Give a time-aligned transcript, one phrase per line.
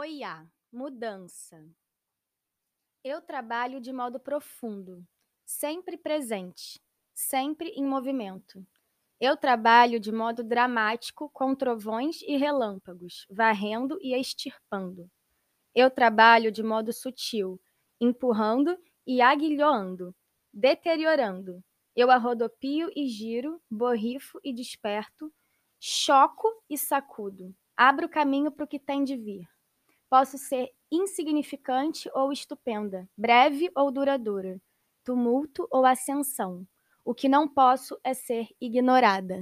[0.00, 1.68] Oiá, mudança.
[3.02, 5.04] Eu trabalho de modo profundo,
[5.44, 6.80] sempre presente,
[7.12, 8.64] sempre em movimento.
[9.20, 15.10] Eu trabalho de modo dramático, com trovões e relâmpagos, varrendo e extirpando.
[15.74, 17.60] Eu trabalho de modo sutil,
[18.00, 20.14] empurrando e aguilhoando,
[20.54, 21.60] deteriorando.
[21.96, 25.34] Eu arrodopio e giro, borrifo e desperto,
[25.80, 29.57] choco e sacudo, abro caminho para o que tem de vir.
[30.10, 34.60] Posso ser insignificante ou estupenda, breve ou duradoura,
[35.04, 36.66] tumulto ou ascensão.
[37.04, 39.38] O que não posso é ser ignorada.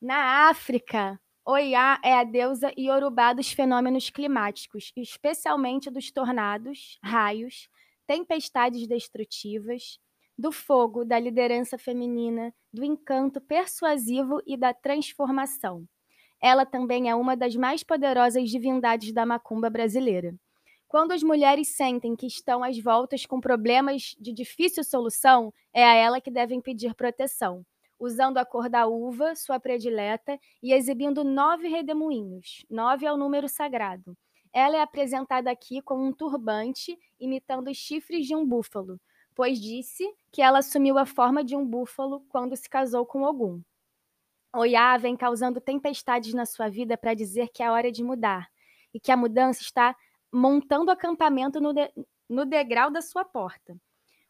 [0.00, 7.68] Na África, Oiá é a deusa iorubá dos fenômenos climáticos, especialmente dos tornados, raios,
[8.06, 9.98] tempestades destrutivas,
[10.38, 15.86] do fogo, da liderança feminina, do encanto persuasivo e da transformação.
[16.46, 20.34] Ela também é uma das mais poderosas divindades da macumba brasileira.
[20.86, 25.94] Quando as mulheres sentem que estão às voltas com problemas de difícil solução, é a
[25.94, 27.64] ela que devem pedir proteção,
[27.98, 32.66] usando a cor da uva, sua predileta, e exibindo nove redemoinhos.
[32.68, 34.14] Nove é o número sagrado.
[34.52, 39.00] Ela é apresentada aqui com um turbante, imitando os chifres de um búfalo,
[39.34, 43.62] pois disse que ela assumiu a forma de um búfalo quando se casou com Ogum.
[44.56, 48.48] Oiá vem causando tempestades na sua vida para dizer que é hora de mudar
[48.92, 49.96] e que a mudança está
[50.32, 51.90] montando acampamento no, de,
[52.28, 53.76] no degrau da sua porta.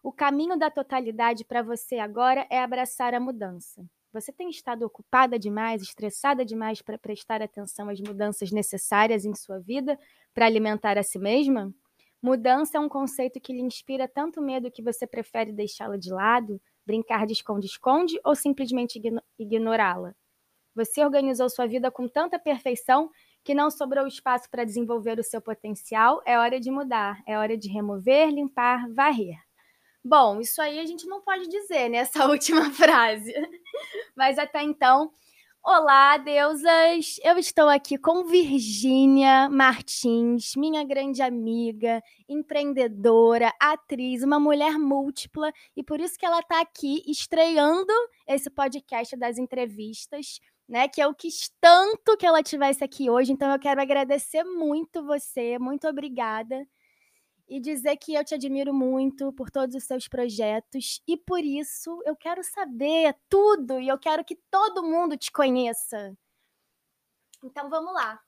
[0.02, 3.84] O caminho da totalidade para você agora é abraçar a mudança.
[4.14, 9.58] Você tem estado ocupada demais, estressada demais para prestar atenção às mudanças necessárias em sua
[9.58, 9.98] vida
[10.32, 11.70] para alimentar a si mesma?
[12.22, 16.58] Mudança é um conceito que lhe inspira tanto medo que você prefere deixá-la de lado?
[16.86, 19.00] Brincar de esconde-esconde ou simplesmente
[19.38, 20.14] ignorá-la?
[20.74, 23.10] Você organizou sua vida com tanta perfeição
[23.44, 26.20] que não sobrou espaço para desenvolver o seu potencial.
[26.26, 29.38] É hora de mudar, é hora de remover, limpar, varrer.
[30.04, 33.32] Bom, isso aí a gente não pode dizer nessa última frase.
[34.16, 35.10] Mas até então,
[35.66, 37.18] Olá, deusas!
[37.24, 45.82] Eu estou aqui com Virgínia Martins, minha grande amiga, empreendedora, atriz, uma mulher múltipla, e
[45.82, 47.94] por isso que ela está aqui estreando
[48.28, 50.38] esse podcast das entrevistas,
[50.68, 50.86] né?
[50.86, 55.58] Que eu quis tanto que ela tivesse aqui hoje, então eu quero agradecer muito você,
[55.58, 56.62] muito obrigada
[57.48, 62.02] e dizer que eu te admiro muito por todos os seus projetos e por isso
[62.04, 66.16] eu quero saber tudo e eu quero que todo mundo te conheça.
[67.42, 68.20] Então vamos lá.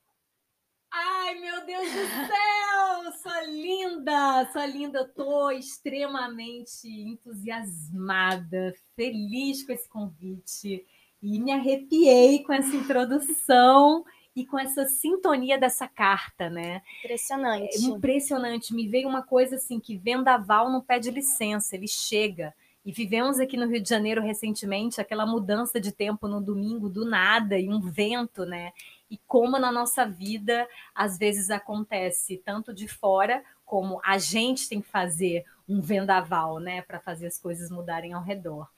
[0.91, 3.13] Ai, meu Deus do céu!
[3.23, 4.51] sou linda!
[4.53, 4.99] Sou linda!
[5.01, 10.87] Eu tô extremamente entusiasmada, feliz com esse convite
[11.23, 14.05] e me arrepiei com essa introdução
[14.37, 16.83] e com essa sintonia dessa carta, né?
[17.03, 17.75] Impressionante.
[17.75, 18.75] É impressionante.
[18.75, 22.55] Me veio uma coisa assim que vendaval não pede licença, ele chega.
[22.85, 27.05] E vivemos aqui no Rio de Janeiro recentemente aquela mudança de tempo no domingo do
[27.05, 28.73] nada e um vento, né?
[29.11, 34.83] E como na nossa vida às vezes acontece tanto de fora como a gente tem
[34.83, 38.69] que fazer um vendaval, né, para fazer as coisas mudarem ao redor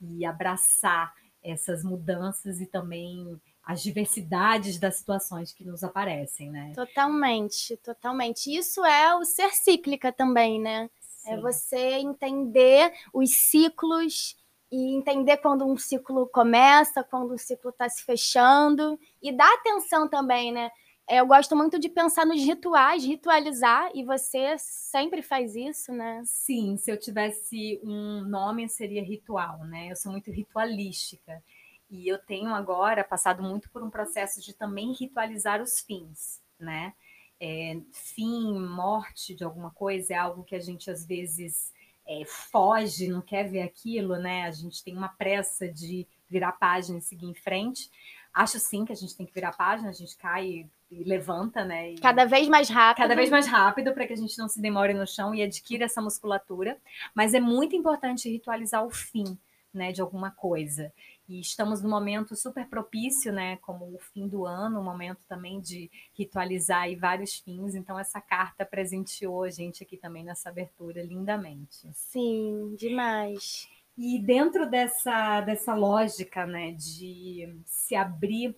[0.00, 6.72] e abraçar essas mudanças e também as diversidades das situações que nos aparecem, né?
[6.74, 8.46] Totalmente, totalmente.
[8.50, 10.88] Isso é o ser cíclica também, né?
[11.26, 11.32] É Sim.
[11.34, 14.38] É você entender os ciclos
[14.72, 20.08] e entender quando um ciclo começa, quando um ciclo está se fechando e dar atenção
[20.08, 20.70] também, né?
[21.06, 26.22] É, eu gosto muito de pensar nos rituais, ritualizar, e você sempre faz isso, né?
[26.24, 29.90] Sim, se eu tivesse um nome, seria ritual, né?
[29.90, 31.42] Eu sou muito ritualística.
[31.90, 36.92] E eu tenho agora passado muito por um processo de também ritualizar os fins, né?
[37.40, 41.72] É, fim, morte de alguma coisa é algo que a gente às vezes
[42.06, 44.42] é, foge, não quer ver aquilo, né?
[44.44, 47.90] A gente tem uma pressa de virar página e seguir em frente.
[48.34, 51.92] Acho sim que a gente tem que virar página, a gente cai e levanta, né?
[51.92, 53.02] E cada vez mais rápido.
[53.02, 55.84] Cada vez mais rápido para que a gente não se demore no chão e adquira
[55.84, 56.78] essa musculatura.
[57.14, 59.38] Mas é muito importante ritualizar o fim,
[59.72, 60.92] né, de alguma coisa.
[61.28, 65.60] E estamos num momento super propício, né, como o fim do ano, um momento também
[65.60, 67.74] de ritualizar aí vários fins.
[67.74, 71.88] Então essa carta presenteou a gente aqui também nessa abertura lindamente.
[71.92, 73.68] Sim, demais.
[73.96, 78.56] E dentro dessa, dessa lógica, né, de se abrir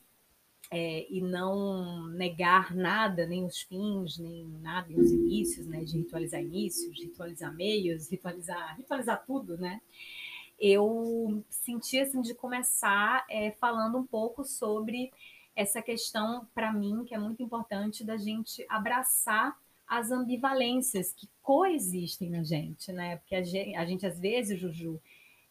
[0.71, 5.99] é, e não negar nada, nem os fins, nem nada, nem os inícios, né, de
[5.99, 9.81] ritualizar inícios, ritualizar meios, ritualizar, ritualizar tudo, né?
[10.61, 15.11] Eu senti assim de começar é, falando um pouco sobre
[15.57, 22.31] essa questão, para mim, que é muito importante da gente abraçar as ambivalências que coexistem
[22.31, 23.17] na gente, né?
[23.17, 25.01] Porque a gente, a gente às vezes, Juju,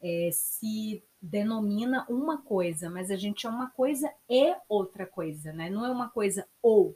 [0.02, 5.70] é, se denomina uma coisa, mas a gente é uma coisa e outra coisa, né?
[5.70, 6.96] Não é uma coisa ou.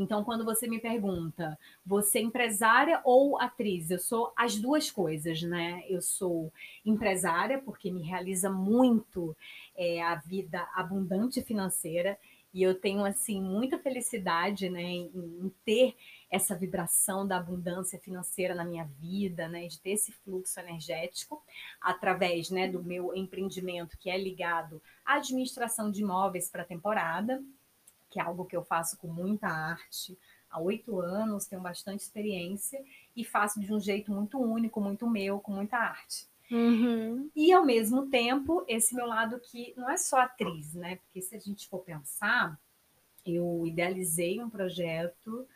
[0.00, 3.90] Então, quando você me pergunta, você é empresária ou atriz?
[3.90, 5.84] Eu sou as duas coisas, né?
[5.88, 6.50] Eu sou
[6.86, 9.36] empresária, porque me realiza muito
[9.76, 12.18] é, a vida abundante financeira,
[12.52, 15.94] e eu tenho, assim, muita felicidade né, em, em ter
[16.28, 21.40] essa vibração da abundância financeira na minha vida, né, de ter esse fluxo energético
[21.80, 27.40] através, né, do meu empreendimento que é ligado à administração de imóveis para temporada,
[28.10, 30.18] que é algo que eu faço com muita arte
[30.50, 32.82] há oito anos, tenho bastante experiência
[33.16, 36.28] e faço de um jeito muito único, muito meu, com muita arte.
[36.50, 37.30] Uhum.
[37.34, 40.96] E ao mesmo tempo, esse meu lado que não é só atriz, né?
[40.96, 42.58] Porque se a gente for pensar,
[43.24, 45.46] eu idealizei um projeto,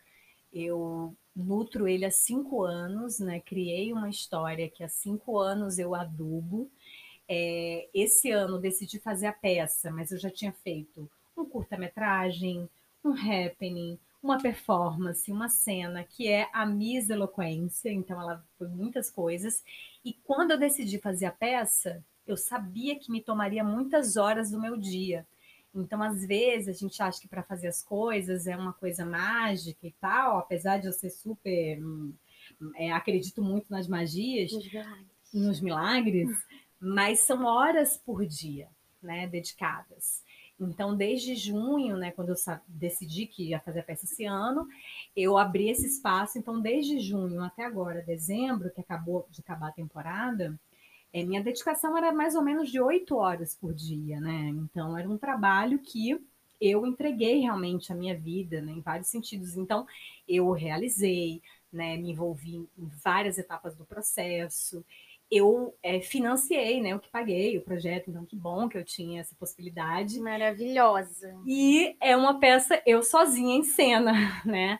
[0.52, 3.40] eu nutro ele há cinco anos, né?
[3.40, 6.70] Criei uma história que há cinco anos eu adubo.
[7.28, 12.68] É, esse ano decidi fazer a peça, mas eu já tinha feito um curta-metragem,
[13.04, 19.10] um happening, uma performance, uma cena que é a Miss Eloquência, então ela foi muitas
[19.10, 19.62] coisas.
[20.02, 24.60] E quando eu decidi fazer a peça, eu sabia que me tomaria muitas horas do
[24.60, 25.26] meu dia.
[25.74, 29.86] Então, às vezes, a gente acha que para fazer as coisas é uma coisa mágica
[29.86, 31.78] e tal, apesar de eu ser super.
[32.76, 35.06] É, acredito muito nas magias, nos milagres.
[35.32, 36.30] nos milagres,
[36.80, 38.68] mas são horas por dia,
[39.02, 40.23] né, dedicadas.
[40.60, 42.36] Então, desde junho, né, quando eu
[42.68, 44.68] decidi que ia fazer a peça esse ano,
[45.16, 46.38] eu abri esse espaço.
[46.38, 50.58] Então, desde junho até agora, dezembro, que acabou de acabar a temporada,
[51.12, 54.48] é, minha dedicação era mais ou menos de oito horas por dia, né?
[54.48, 56.20] Então, era um trabalho que
[56.60, 59.56] eu entreguei realmente a minha vida, né, em vários sentidos.
[59.56, 59.86] Então,
[60.26, 61.42] eu realizei,
[61.72, 64.84] né, me envolvi em várias etapas do processo
[65.30, 69.20] eu é, financiei, né, o que paguei o projeto, então que bom que eu tinha
[69.20, 70.20] essa possibilidade.
[70.20, 71.34] Maravilhosa.
[71.46, 74.12] E é uma peça eu sozinha em cena,
[74.44, 74.78] né?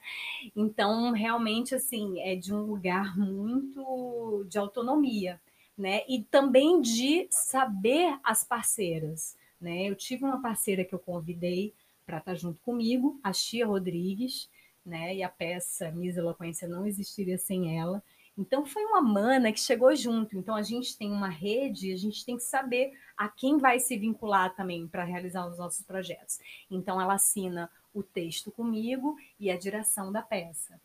[0.54, 5.40] Então, realmente, assim, é de um lugar muito de autonomia,
[5.76, 6.02] né?
[6.08, 9.88] E também de saber as parceiras, né?
[9.88, 11.74] Eu tive uma parceira que eu convidei
[12.06, 14.48] para estar junto comigo, a Chia Rodrigues,
[14.84, 15.14] né?
[15.16, 18.02] E a peça Miss Eloquência não existiria sem ela.
[18.36, 20.36] Então foi uma mana que chegou junto.
[20.36, 23.96] Então a gente tem uma rede, a gente tem que saber a quem vai se
[23.96, 26.38] vincular também para realizar os nossos projetos.
[26.70, 30.80] Então ela assina o texto comigo e a direção da peça.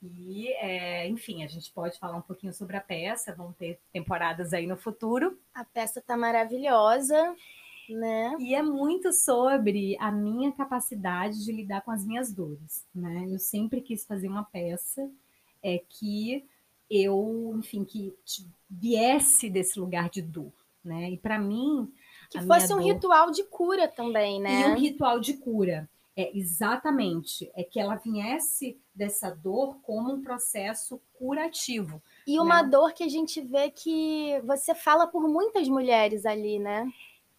[0.00, 4.52] E, é, enfim, a gente pode falar um pouquinho sobre a peça, vão ter temporadas
[4.52, 5.38] aí no futuro.
[5.54, 7.34] A peça está maravilhosa,
[7.88, 8.36] né?
[8.38, 13.26] E é muito sobre a minha capacidade de lidar com as minhas dores, né?
[13.28, 15.10] Eu sempre quis fazer uma peça
[15.62, 16.44] é que
[16.90, 18.14] eu, enfim, que
[18.68, 20.52] viesse desse lugar de dor,
[20.84, 21.10] né?
[21.10, 21.92] E para mim.
[22.30, 22.86] Que fosse um dor...
[22.86, 24.62] ritual de cura também, né?
[24.62, 25.88] E um ritual de cura.
[26.16, 27.50] É, exatamente.
[27.54, 32.00] É que ela viesse dessa dor como um processo curativo.
[32.26, 32.68] E uma né?
[32.68, 36.88] dor que a gente vê que você fala por muitas mulheres ali, né?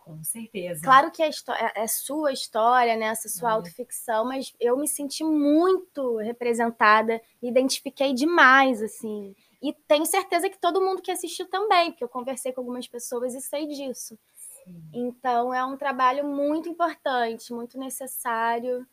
[0.06, 0.82] Com certeza.
[0.84, 3.08] Claro que é, é, é sua história, né?
[3.08, 3.54] Essa sua é.
[3.54, 9.36] autoficção, mas eu me senti muito representada, identifiquei demais, assim.
[9.60, 13.34] E tenho certeza que todo mundo que assistiu também, porque eu conversei com algumas pessoas
[13.34, 14.16] e sei disso.
[14.36, 14.84] Sim.
[14.94, 18.86] Então é um trabalho muito importante, muito necessário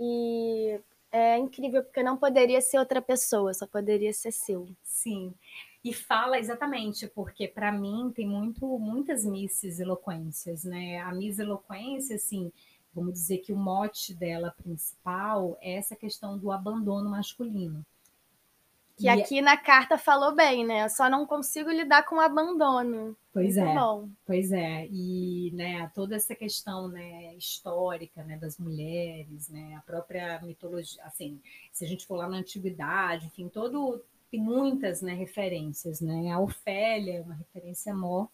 [0.00, 0.80] e
[1.12, 4.66] é incrível porque não poderia ser outra pessoa, só poderia ser seu.
[4.82, 5.34] Sim
[5.86, 10.98] e fala exatamente, porque para mim tem muito, muitas misses eloquências, né?
[10.98, 12.50] A Miss Eloquência, assim,
[12.92, 17.86] vamos dizer que o mote dela principal é essa questão do abandono masculino.
[18.96, 19.42] Que e é aqui é...
[19.42, 20.86] na carta falou bem, né?
[20.86, 23.16] Eu só não consigo lidar com o abandono.
[23.32, 23.74] Pois Muito é.
[23.74, 24.08] Bom.
[24.26, 24.88] Pois é.
[24.90, 31.40] E né, toda essa questão né, histórica né, das mulheres, né, a própria mitologia, assim,
[31.70, 36.30] se a gente for lá na antiguidade, enfim, todo, tem muitas né, referências, né?
[36.32, 38.28] A Ofélia é uma referência amor.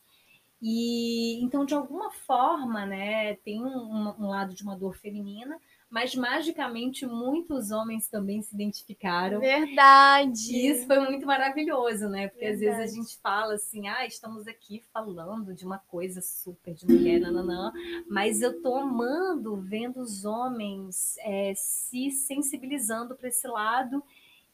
[0.64, 5.58] E então, de alguma forma, né, tem um, um, lado de uma dor feminina,
[5.90, 9.40] mas magicamente muitos homens também se identificaram.
[9.40, 10.54] Verdade.
[10.54, 12.28] E isso foi muito maravilhoso, né?
[12.28, 12.68] Porque Verdade.
[12.68, 16.86] às vezes a gente fala assim, ah, estamos aqui falando de uma coisa super de
[16.86, 17.72] mulher, nananã,
[18.08, 24.00] mas eu tô amando vendo os homens é, se sensibilizando para esse lado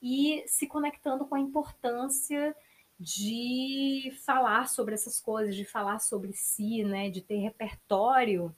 [0.02, 2.54] e se conectando com a importância
[2.98, 8.54] de falar sobre essas coisas, de falar sobre si, né, de ter repertório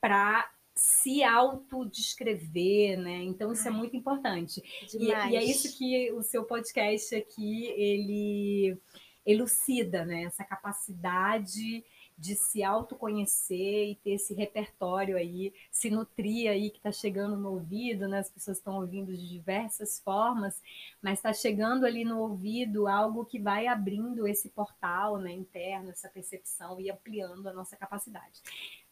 [0.00, 3.22] para se autodescrever, né?
[3.22, 4.60] Então isso é muito importante.
[4.92, 8.76] E, e, é isso que o seu podcast aqui ele
[9.24, 10.24] elucida, né?
[10.24, 11.84] Essa capacidade
[12.16, 17.50] de se autoconhecer e ter esse repertório aí, se nutrir aí que está chegando no
[17.52, 18.20] ouvido, né?
[18.20, 20.62] As pessoas estão ouvindo de diversas formas,
[21.02, 26.08] mas está chegando ali no ouvido algo que vai abrindo esse portal, né, interno, essa
[26.08, 28.42] percepção e ampliando a nossa capacidade.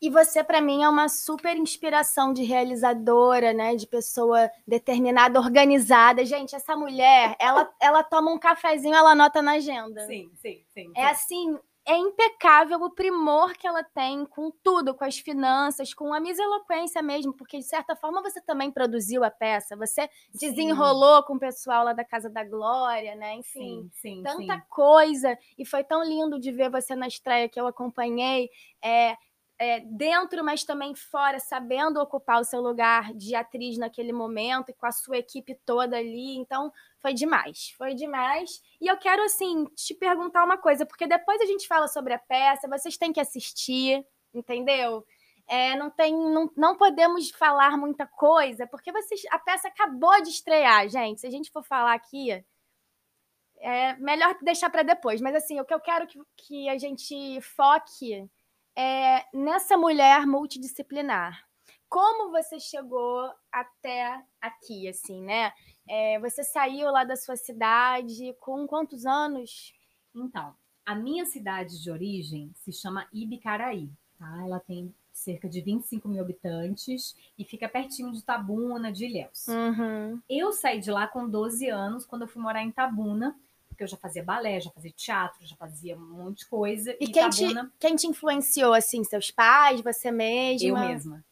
[0.00, 3.76] E você, para mim, é uma super inspiração de realizadora, né?
[3.76, 6.24] De pessoa determinada, organizada.
[6.24, 10.04] Gente, essa mulher, ela, ela toma um cafezinho, ela anota na agenda.
[10.06, 10.86] Sim, sim, sim.
[10.86, 10.92] sim.
[10.96, 16.14] É assim, é impecável o primor que ela tem com tudo, com as finanças, com
[16.14, 20.50] a miseloquência mesmo, porque de certa forma você também produziu a peça, você sim.
[20.50, 23.34] desenrolou com o pessoal lá da Casa da Glória, né?
[23.34, 25.36] Enfim, sim, sim, tanta coisa.
[25.58, 28.48] E foi tão lindo de ver você na estreia que eu acompanhei.
[28.82, 29.16] É,
[29.62, 34.74] é, dentro, mas também fora, sabendo ocupar o seu lugar de atriz naquele momento e
[34.74, 36.36] com a sua equipe toda ali.
[36.36, 38.60] Então, foi demais, foi demais.
[38.80, 42.18] E eu quero, assim, te perguntar uma coisa, porque depois a gente fala sobre a
[42.18, 44.04] peça, vocês têm que assistir,
[44.34, 45.06] entendeu?
[45.46, 50.30] É, não tem, não, não podemos falar muita coisa, porque vocês, a peça acabou de
[50.30, 51.20] estrear, gente.
[51.20, 52.44] Se a gente for falar aqui,
[53.60, 55.20] é melhor deixar para depois.
[55.20, 58.28] Mas assim, o que eu quero que, que a gente foque
[58.76, 61.44] é, nessa mulher multidisciplinar.
[61.88, 65.52] Como você chegou até aqui, assim, né?
[65.88, 69.74] É, você saiu lá da sua cidade com quantos anos?
[70.14, 70.54] Então,
[70.86, 74.42] a minha cidade de origem se chama Ibicaraí, tá?
[74.42, 79.46] Ela tem cerca de 25 mil habitantes e fica pertinho de Tabuna, de Ilhéus.
[79.48, 80.20] Uhum.
[80.28, 83.38] Eu saí de lá com 12 anos, quando eu fui morar em Tabuna,
[83.72, 86.92] porque eu já fazia balé, já fazia teatro, já fazia um monte de coisa.
[87.00, 87.46] E, e quem, te,
[87.80, 90.68] quem te influenciou, assim, seus pais, você mesma?
[90.68, 91.24] Eu mesma.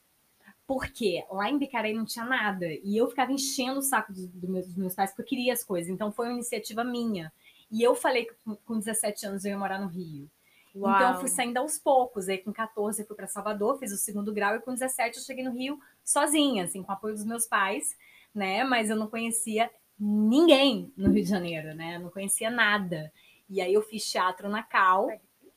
[0.67, 2.67] Porque lá em Bicarei não tinha nada.
[2.67, 5.53] E eu ficava enchendo o saco do, do meus, dos meus pais porque eu queria
[5.53, 5.91] as coisas.
[5.91, 7.33] Então foi uma iniciativa minha.
[7.71, 10.31] E eu falei que com 17 anos eu ia morar no Rio.
[10.75, 10.95] Uau.
[10.95, 12.29] Então eu fui saindo aos poucos.
[12.29, 14.55] Aí com 14 eu fui para Salvador, fiz o segundo grau.
[14.55, 17.97] E com 17 eu cheguei no Rio sozinha, assim, com o apoio dos meus pais.
[18.33, 18.63] Né?
[18.63, 19.69] Mas eu não conhecia
[20.01, 21.99] ninguém no Rio de Janeiro, né?
[21.99, 23.13] Não conhecia nada.
[23.49, 25.09] E aí eu fiz teatro na Cal,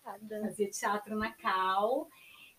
[0.04, 2.10] fazia teatro na Cal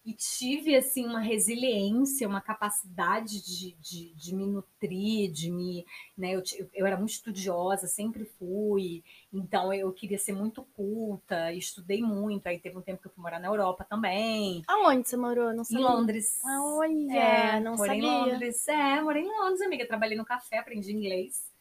[0.05, 5.87] e tive assim uma resiliência, uma capacidade de, de, de me nutrir, de me,
[6.17, 6.43] né, eu,
[6.75, 12.59] eu era muito estudiosa, sempre fui, então eu queria ser muito culta, estudei muito, aí
[12.59, 14.63] teve um tempo que eu fui morar na Europa também.
[14.69, 15.55] Aonde você morou?
[15.55, 15.81] Não sabia.
[15.81, 16.41] Em Londres.
[16.45, 18.05] Olha, é, não morei sabia.
[18.05, 21.54] em Londres, é, morei em Londres, amiga, trabalhei no café, aprendi inglês.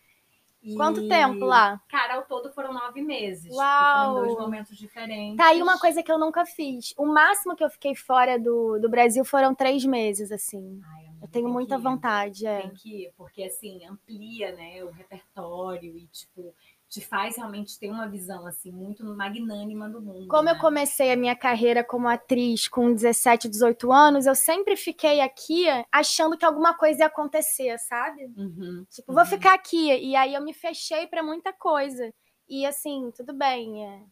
[0.63, 1.82] E, Quanto tempo lá?
[1.89, 3.53] Cara, ao todo foram nove meses.
[3.53, 4.13] Uau!
[4.13, 5.36] Foram dois momentos diferentes.
[5.36, 6.93] Tá aí uma coisa que eu nunca fiz.
[6.98, 10.79] O máximo que eu fiquei fora do, do Brasil foram três meses, assim.
[10.96, 12.48] Ai, eu tenho muita vontade.
[12.48, 12.62] É.
[12.62, 16.55] Tem que ir, porque assim, amplia, né, o repertório e, tipo,
[16.93, 20.27] te faz realmente ter uma visão assim muito magnânima do mundo.
[20.27, 20.51] Como né?
[20.51, 25.65] eu comecei a minha carreira como atriz com 17, 18 anos, eu sempre fiquei aqui
[25.91, 28.25] achando que alguma coisa ia acontecer, sabe?
[28.38, 29.15] Uhum, tipo, uhum.
[29.15, 29.91] vou ficar aqui.
[29.91, 32.13] E aí eu me fechei para muita coisa.
[32.47, 34.03] E assim, tudo bem, é,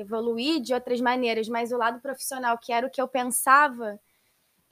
[0.00, 4.00] evoluir de outras maneiras, mas o lado profissional, que era o que eu pensava,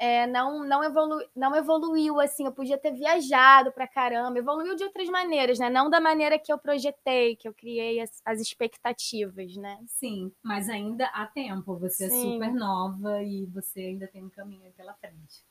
[0.01, 2.47] é, não, não, evolu, não evoluiu assim.
[2.47, 5.69] Eu podia ter viajado pra caramba, evoluiu de outras maneiras, né?
[5.69, 9.79] Não da maneira que eu projetei, que eu criei as, as expectativas, né?
[9.87, 11.77] Sim, mas ainda há tempo.
[11.77, 12.31] Você Sim.
[12.31, 15.45] é super nova e você ainda tem um caminho pela frente.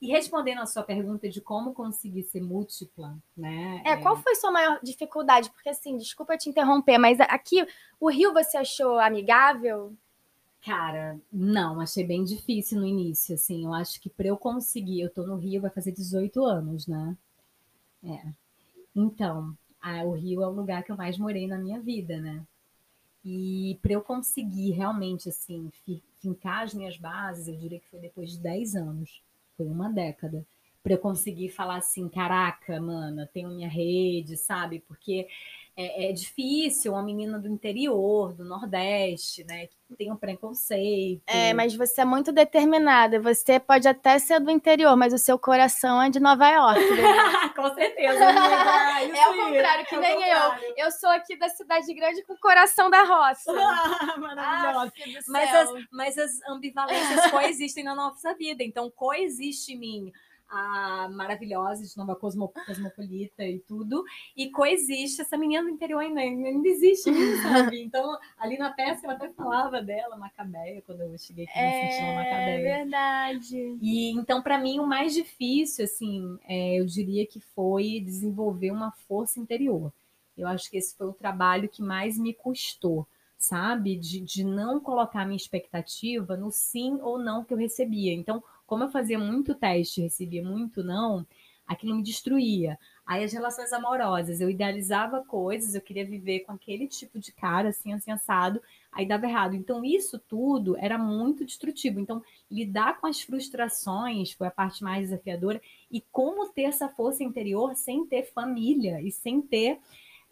[0.00, 3.82] E respondendo a sua pergunta de como conseguir ser múltipla, né?
[3.84, 5.50] É, é, qual foi sua maior dificuldade?
[5.50, 7.66] Porque assim, desculpa te interromper, mas aqui
[7.98, 9.96] o Rio você achou amigável?
[10.62, 13.64] Cara, não, achei bem difícil no início, assim.
[13.64, 17.16] Eu acho que para eu conseguir, eu tô no Rio, vai fazer 18 anos, né?
[18.04, 18.32] É.
[18.96, 22.44] Então, a, o Rio é o lugar que eu mais morei na minha vida, né?
[23.24, 25.70] E para eu conseguir realmente, assim,
[26.20, 29.22] fincar as minhas bases, eu diria que foi depois de 10 anos,
[29.56, 30.46] foi uma década,
[30.82, 34.80] para eu conseguir falar assim: caraca, mana, tenho minha rede, sabe?
[34.88, 35.28] Porque
[35.76, 39.66] é, é, difícil, uma menina do interior, do Nordeste, né?
[39.66, 41.22] Que tem um preconceito.
[41.26, 43.20] É, mas você é muito determinada.
[43.20, 46.80] Você pode até ser do interior, mas o seu coração é de Nova York.
[46.80, 47.02] Né?
[47.56, 49.16] com certeza, amiga.
[49.18, 50.64] é o contrário, que é nem contrário.
[50.76, 50.84] eu.
[50.86, 53.52] Eu sou aqui da cidade grande com o coração da roça.
[54.18, 54.92] Maravilhosa.
[54.96, 58.62] Ah, mas, as, mas as ambivalências coexistem na nossa vida.
[58.62, 60.12] Então, coexiste em mim
[60.50, 64.04] a maravilhosa de Nova Cosmo, Cosmopolita e tudo,
[64.36, 67.10] e coexiste essa menina do interior ainda, ainda existe,
[67.42, 67.82] sabe?
[67.82, 71.92] Então, ali na peça ela até falava dela, Macabeia, quando eu cheguei aqui, é, me
[71.92, 72.50] sentindo Macabeia.
[72.50, 73.78] É verdade.
[73.80, 78.90] E então, para mim, o mais difícil, assim, é, eu diria que foi desenvolver uma
[79.06, 79.92] força interior.
[80.36, 83.06] Eu acho que esse foi o trabalho que mais me custou
[83.40, 83.96] sabe?
[83.96, 88.12] De, de não colocar minha expectativa no sim ou não que eu recebia.
[88.12, 91.26] Então, como eu fazia muito teste, recebia muito não,
[91.66, 92.78] aquilo me destruía.
[93.04, 97.70] Aí as relações amorosas, eu idealizava coisas, eu queria viver com aquele tipo de cara,
[97.70, 98.62] assim, assim, assado,
[98.92, 99.56] aí dava errado.
[99.56, 101.98] Então, isso tudo era muito destrutivo.
[101.98, 105.60] Então, lidar com as frustrações foi a parte mais desafiadora.
[105.90, 109.80] E como ter essa força interior sem ter família e sem ter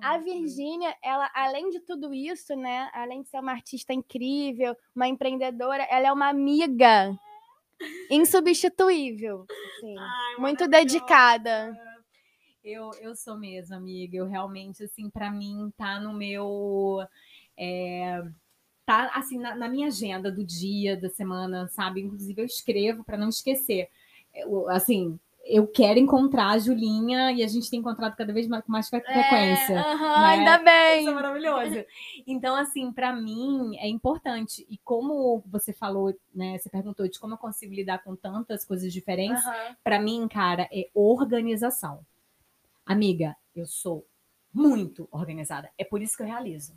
[0.00, 5.06] a Virgínia, ela além de tudo isso, né, além de ser uma artista incrível, uma
[5.06, 7.16] empreendedora, ela é uma amiga
[8.10, 9.44] insubstituível.
[9.48, 11.76] Assim, Ai, muito dedicada.
[12.66, 14.16] Eu, eu sou mesmo, amiga.
[14.16, 16.98] Eu realmente, assim, para mim, tá no meu.
[17.56, 18.24] É,
[18.84, 22.00] tá, assim, na, na, minha agenda do dia, da semana, sabe?
[22.00, 23.88] Inclusive, eu escrevo para não esquecer.
[24.34, 28.64] Eu, assim, eu quero encontrar a Julinha e a gente tem encontrado cada vez mais,
[28.64, 29.74] com mais frequência.
[29.74, 30.26] É, uh -huh, né?
[30.26, 31.00] Ainda bem.
[31.02, 31.84] Isso é maravilhoso.
[32.26, 34.66] Então, assim, para mim é importante.
[34.68, 36.58] E como você falou, né?
[36.58, 39.44] Você perguntou de como eu consigo lidar com tantas coisas diferentes.
[39.44, 39.76] Uh -huh.
[39.84, 42.04] Para mim, cara, é organização.
[42.86, 44.06] Amiga, eu sou
[44.54, 45.70] muito organizada.
[45.76, 46.72] É por isso que eu realizo.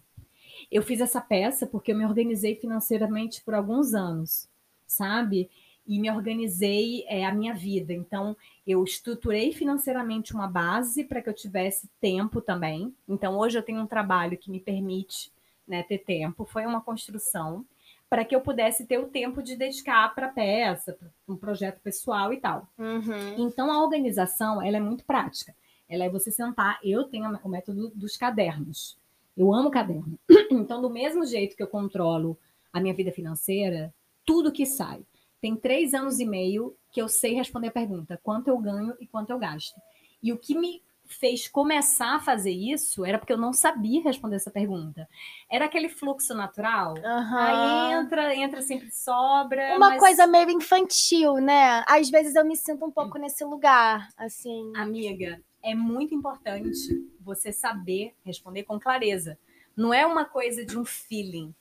[0.69, 4.49] Eu fiz essa peça porque eu me organizei financeiramente por alguns anos,
[4.85, 5.49] sabe?
[5.89, 7.91] e me organizei é, a minha vida.
[7.91, 12.93] Então, eu estruturei financeiramente uma base para que eu tivesse tempo também.
[13.07, 15.31] Então, hoje eu tenho um trabalho que me permite
[15.67, 16.45] né, ter tempo.
[16.45, 17.65] Foi uma construção
[18.07, 21.79] para que eu pudesse ter o tempo de dedicar para a peça, para um projeto
[21.81, 22.67] pessoal e tal.
[22.77, 23.47] Uhum.
[23.47, 25.55] Então, a organização ela é muito prática.
[25.89, 26.79] Ela é você sentar.
[26.83, 28.97] Eu tenho o método dos cadernos.
[29.35, 30.17] Eu amo caderno.
[30.51, 32.37] Então, do mesmo jeito que eu controlo
[32.73, 33.93] a minha vida financeira,
[34.25, 35.01] tudo que sai
[35.41, 39.07] tem três anos e meio que eu sei responder a pergunta: quanto eu ganho e
[39.07, 39.79] quanto eu gasto.
[40.21, 44.35] E o que me fez começar a fazer isso era porque eu não sabia responder
[44.35, 45.07] essa pergunta.
[45.49, 46.93] Era aquele fluxo natural.
[46.93, 47.37] Uhum.
[47.37, 49.75] Aí entra, entra sempre sobra.
[49.75, 49.99] Uma mas...
[49.99, 51.83] coisa meio infantil, né?
[51.87, 54.71] Às vezes eu me sinto um pouco nesse lugar, assim.
[54.75, 56.87] Amiga, é muito importante
[57.19, 59.37] você saber responder com clareza.
[59.75, 61.53] Não é uma coisa de um feeling.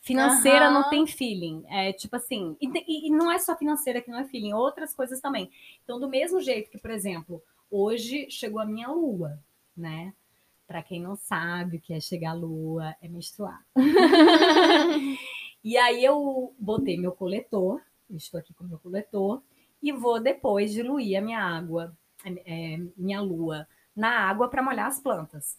[0.00, 0.74] Financeira uhum.
[0.74, 1.64] não tem feeling.
[1.68, 2.56] É tipo assim.
[2.60, 5.50] E, e, não é só financeira que não é feeling, outras coisas também.
[5.82, 9.38] Então, do mesmo jeito que, por exemplo, hoje chegou a minha lua,
[9.76, 10.14] né?
[10.66, 13.64] Para quem não sabe o que é chegar à lua, é menstruar.
[15.62, 17.80] e aí eu botei meu coletor,
[18.10, 19.42] estou aqui com meu coletor,
[19.82, 25.00] e vou depois diluir a minha água, é, minha lua, na água para molhar as
[25.00, 25.58] plantas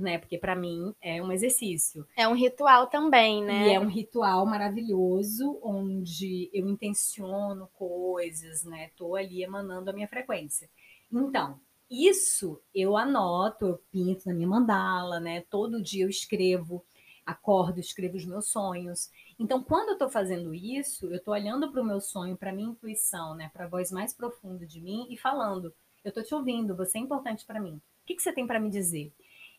[0.00, 0.18] né?
[0.18, 2.06] Porque para mim é um exercício.
[2.16, 3.68] É um ritual também, né?
[3.68, 8.90] E é um ritual maravilhoso onde eu intenciono coisas, né?
[8.96, 10.68] Tô ali emanando a minha frequência.
[11.12, 15.42] Então, isso eu anoto, eu pinto na minha mandala, né?
[15.50, 16.84] Todo dia eu escrevo,
[17.24, 19.10] acordo, escrevo os meus sonhos.
[19.40, 22.68] Então, quando eu estou fazendo isso, eu estou olhando para o meu sonho, para minha
[22.68, 23.50] intuição, né?
[23.54, 25.74] Para a voz mais profunda de mim e falando:
[26.04, 27.76] eu estou te ouvindo, você é importante para mim.
[28.02, 29.10] O que, que você tem para me dizer?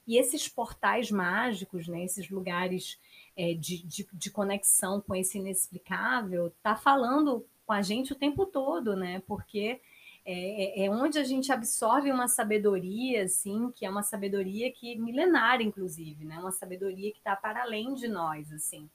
[0.05, 2.99] E esses portais mágicos, né, esses lugares
[3.35, 8.45] é, de, de, de, conexão com esse inexplicável, tá falando com a gente o tempo
[8.45, 9.23] todo, né?
[9.25, 9.81] Porque
[10.23, 14.95] é, é, é onde a gente absorve uma sabedoria, assim, que é uma sabedoria que
[14.95, 16.37] milenária, inclusive, né?
[16.37, 18.87] Uma sabedoria que está para além de nós, assim.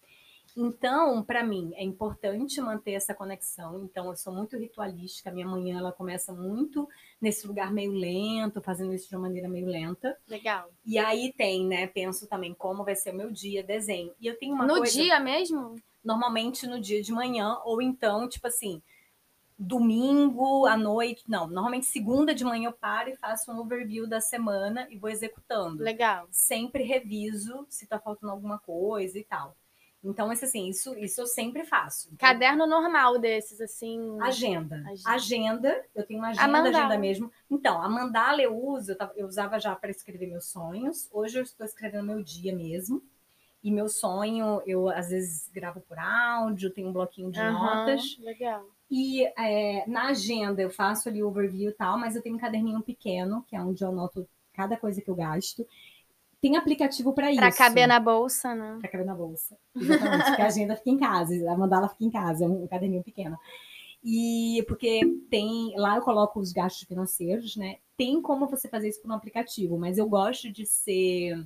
[0.56, 3.84] Então, para mim, é importante manter essa conexão.
[3.84, 5.30] Então, eu sou muito ritualística.
[5.30, 6.88] Minha manhã ela começa muito
[7.20, 10.16] nesse lugar meio lento, fazendo isso de uma maneira meio lenta.
[10.26, 10.70] Legal.
[10.84, 11.86] E aí tem, né?
[11.86, 14.14] Penso também como vai ser o meu dia, desenho.
[14.18, 14.96] E eu tenho uma no coisa.
[14.96, 15.76] No dia mesmo?
[16.02, 18.80] Normalmente no dia de manhã, ou então, tipo assim,
[19.58, 21.22] domingo à noite.
[21.28, 25.10] Não, normalmente segunda de manhã eu paro e faço um overview da semana e vou
[25.10, 25.82] executando.
[25.82, 26.28] Legal.
[26.30, 29.54] Sempre reviso se tá faltando alguma coisa e tal.
[30.08, 32.08] Então, esse, assim, isso, isso eu sempre faço.
[32.12, 34.16] Então, Caderno normal desses, assim.
[34.20, 34.76] Agenda.
[34.86, 35.10] Agenda.
[35.10, 37.30] agenda eu tenho uma agenda, agenda mesmo.
[37.50, 41.08] Então, a mandala eu uso, eu, tava, eu usava já para escrever meus sonhos.
[41.12, 43.02] Hoje eu estou escrevendo meu dia mesmo.
[43.62, 48.16] E meu sonho, eu às vezes gravo por áudio, tenho um bloquinho de uhum, notas.
[48.20, 48.64] Legal.
[48.88, 52.38] E é, na agenda eu faço ali o overview e tal, mas eu tenho um
[52.38, 55.66] caderninho pequeno, que é onde eu anoto cada coisa que eu gasto.
[56.46, 57.40] Tem aplicativo para isso.
[57.40, 58.78] Para caber na bolsa, né?
[58.80, 59.58] Para caber na bolsa.
[59.74, 60.26] Exatamente.
[60.26, 63.36] porque a agenda fica em casa, a mandala fica em casa, é um caderninho pequeno.
[64.04, 65.74] E porque tem.
[65.76, 67.78] Lá eu coloco os gastos financeiros, né?
[67.96, 71.44] Tem como você fazer isso por um aplicativo, mas eu gosto de ser.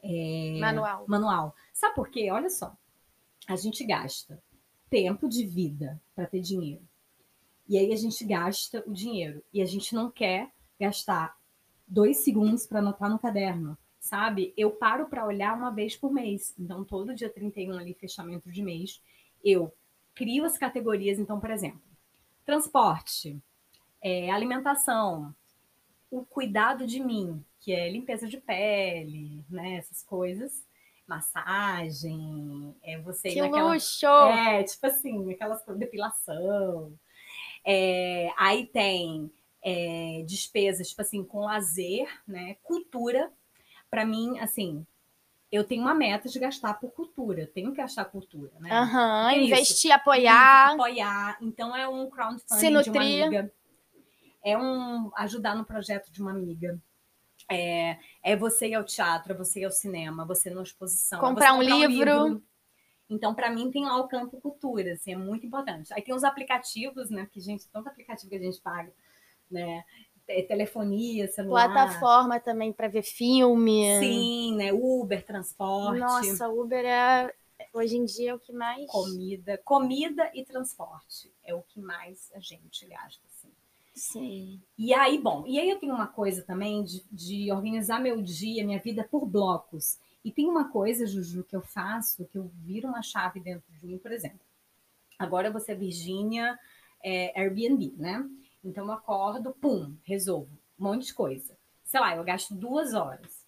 [0.00, 1.04] É, manual.
[1.08, 1.54] Manual.
[1.72, 2.30] Sabe por quê?
[2.30, 2.72] Olha só.
[3.48, 4.40] A gente gasta
[4.88, 6.86] tempo de vida para ter dinheiro.
[7.68, 9.42] E aí a gente gasta o dinheiro.
[9.52, 11.36] E a gente não quer gastar
[11.84, 14.54] dois segundos para anotar no caderno sabe?
[14.56, 16.54] Eu paro para olhar uma vez por mês.
[16.58, 19.02] Então, todo dia 31 ali, fechamento de mês,
[19.44, 19.72] eu
[20.14, 21.18] crio as categorias.
[21.18, 21.80] Então, por exemplo,
[22.44, 23.36] transporte,
[24.00, 25.34] é, alimentação,
[26.10, 29.76] o cuidado de mim, que é limpeza de pele, né?
[29.76, 30.64] Essas coisas.
[31.06, 33.72] Massagem, é você que naquela...
[33.72, 34.06] luxo!
[34.06, 36.92] É, tipo assim, aquelas depilação.
[37.64, 39.30] É, aí tem
[39.62, 42.56] é, despesas, tipo assim, com lazer, né?
[42.62, 43.32] Cultura,
[43.96, 44.86] para mim, assim,
[45.50, 48.78] eu tenho uma meta de gastar por cultura, eu tenho que achar cultura, né?
[48.78, 49.92] Uhum, investir, isso?
[49.94, 50.74] apoiar.
[50.74, 51.38] apoiar.
[51.40, 53.50] Então é um crowdfunding de uma amiga.
[54.44, 56.78] É um ajudar no projeto de uma amiga.
[57.50, 61.18] É, é você ir ao teatro, é você ir ao cinema, você ir numa exposição.
[61.18, 62.20] Comprar, é um, comprar livro.
[62.20, 62.42] um livro.
[63.08, 65.90] Então, para mim, tem lá o campo cultura, assim, é muito importante.
[65.94, 67.26] Aí tem os aplicativos, né?
[67.32, 68.92] Que, gente, tanto aplicativo que a gente paga,
[69.50, 69.82] né?
[70.26, 71.72] Telefonia, celular.
[71.72, 74.00] Plataforma também para ver filme.
[74.00, 74.72] Sim, né?
[74.72, 76.00] Uber, transporte.
[76.00, 77.32] Nossa, Uber é
[77.72, 78.86] hoje em dia é o que mais.
[78.90, 83.52] Comida, comida e transporte é o que mais a gente gasta, assim.
[83.94, 84.60] Sim.
[84.76, 88.64] E aí, bom, e aí eu tenho uma coisa também de, de organizar meu dia,
[88.64, 89.98] minha vida por blocos.
[90.24, 93.86] E tem uma coisa, Juju, que eu faço, que eu viro uma chave dentro de
[93.86, 94.40] mim, por exemplo.
[95.18, 96.58] Agora você é Virgínia
[97.02, 98.28] é, Airbnb, né?
[98.66, 101.56] Então eu acordo, pum, resolvo um monte de coisa.
[101.84, 103.46] Sei lá, eu gasto duas horas.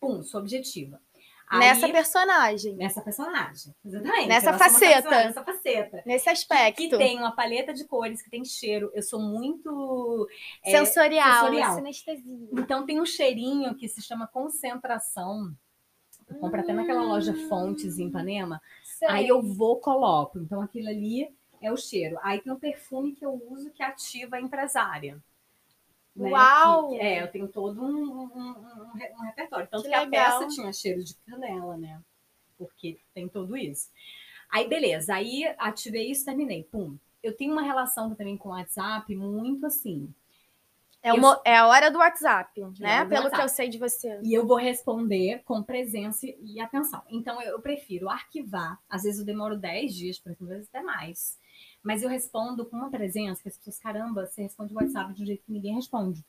[0.00, 1.00] Pum, sou objetiva.
[1.46, 2.76] Aí, nessa personagem.
[2.76, 4.28] Nessa personagem, exatamente.
[4.28, 5.10] Nessa faceta.
[5.10, 6.02] Nessa faceta.
[6.06, 6.78] Nesse aspecto.
[6.78, 8.90] Que, que, tem uma paleta de cores, que tem cheiro.
[8.94, 10.26] Eu sou muito...
[10.64, 11.28] Sensorial.
[11.28, 11.74] É, sensorial.
[11.74, 12.48] Sinestesia.
[12.54, 15.54] Então tem um cheirinho que se chama concentração.
[16.26, 16.62] Eu compro hum.
[16.62, 17.48] até naquela loja hum.
[17.48, 18.60] Fontes em Ipanema.
[18.82, 19.08] Sei.
[19.08, 20.38] Aí eu vou, coloco.
[20.38, 21.28] Então aquilo ali
[21.64, 22.18] é o cheiro.
[22.22, 25.18] Aí tem um perfume que eu uso que ativa a empresária.
[26.14, 26.30] Né?
[26.30, 26.90] Uau!
[26.90, 29.66] Que, é, eu tenho todo um, um, um, um repertório.
[29.68, 32.00] Tanto que, que a peça tinha cheiro de canela, né?
[32.56, 33.90] Porque tem tudo isso.
[34.50, 35.14] Aí, beleza.
[35.14, 36.62] Aí ativei isso, terminei.
[36.64, 36.96] Pum.
[37.22, 40.12] Eu tenho uma relação também com o WhatsApp muito assim.
[41.02, 43.04] É, uma, é a hora do WhatsApp, é né?
[43.04, 43.36] Pelo WhatsApp.
[43.36, 44.18] que eu sei de você.
[44.22, 47.02] E eu vou responder com presença e atenção.
[47.10, 48.80] Então, eu, eu prefiro arquivar.
[48.88, 51.38] Às vezes eu demoro 10 dias, às vezes até mais.
[51.84, 55.22] Mas eu respondo com uma presença que as pessoas, caramba, você responde o WhatsApp de
[55.22, 56.24] um jeito que ninguém responde.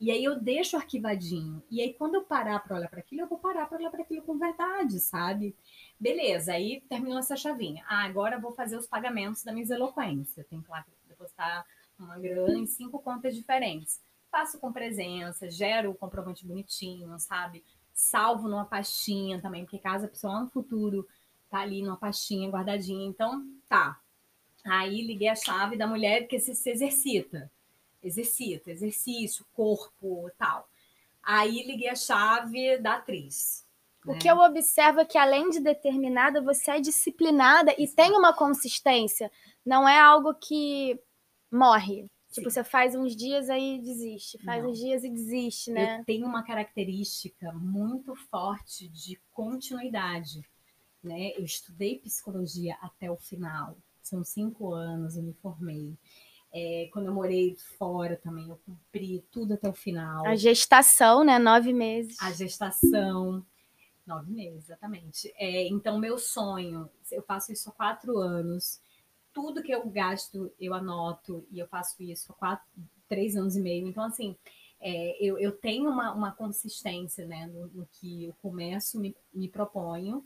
[0.00, 1.62] E aí eu deixo arquivadinho.
[1.70, 4.02] E aí quando eu parar para olhar para aquilo, eu vou parar para olhar para
[4.02, 5.56] aquilo com verdade, sabe?
[5.98, 7.84] Beleza, aí terminou essa chavinha.
[7.88, 10.44] Ah, agora eu vou fazer os pagamentos da minha eloquência.
[10.50, 11.64] Tem que lá depositar
[11.98, 14.00] uma grana em cinco contas diferentes.
[14.30, 17.64] Faço com presença, gero o comprovante bonitinho, sabe?
[17.94, 21.08] Salvo numa pastinha também, porque caso a pessoa no futuro
[21.48, 23.08] tá ali numa pastinha guardadinha.
[23.08, 23.98] Então, tá,
[24.64, 27.50] Aí liguei a chave da mulher que se, se exercita.
[28.02, 30.68] Exercita, exercício, corpo, tal.
[31.22, 33.66] Aí liguei a chave da atriz.
[34.06, 34.18] O né?
[34.18, 39.30] que eu observo é que, além de determinada, você é disciplinada e tem uma consistência.
[39.66, 40.98] Não é algo que
[41.50, 42.06] morre.
[42.30, 44.70] Tipo, você faz uns dias aí desiste, faz Não.
[44.70, 45.98] uns dias e desiste, né?
[46.00, 50.42] Eu tenho uma característica muito forte de continuidade
[51.02, 51.32] né?
[51.36, 53.76] Eu estudei psicologia até o final.
[54.08, 55.94] São cinco anos, eu me formei.
[56.50, 60.26] É, quando eu morei fora também, eu cumpri tudo até o final.
[60.26, 61.38] A gestação, né?
[61.38, 62.16] Nove meses.
[62.22, 63.44] A gestação.
[64.06, 65.30] Nove meses, exatamente.
[65.36, 68.80] É, então, meu sonho, eu faço isso há quatro anos.
[69.34, 72.66] Tudo que eu gasto, eu anoto, e eu faço isso há quatro,
[73.06, 73.86] três anos e meio.
[73.86, 74.34] Então, assim,
[74.80, 79.48] é, eu, eu tenho uma, uma consistência né, no, no que eu começo, me, me
[79.48, 80.24] proponho.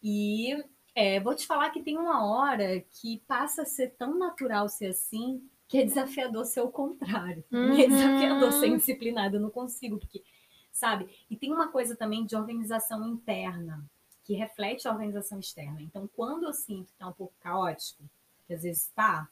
[0.00, 0.64] E
[0.96, 4.86] é, vou te falar que tem uma hora que passa a ser tão natural ser
[4.86, 7.44] assim que é desafiador ser o contrário.
[7.52, 7.78] Uhum.
[7.78, 10.24] É desafiador ser indisciplinado, eu não consigo, porque,
[10.72, 11.08] sabe?
[11.28, 13.84] E tem uma coisa também de organização interna,
[14.24, 15.82] que reflete a organização externa.
[15.82, 18.02] Então, quando eu sinto que tá um pouco caótico,
[18.46, 19.28] que às vezes está,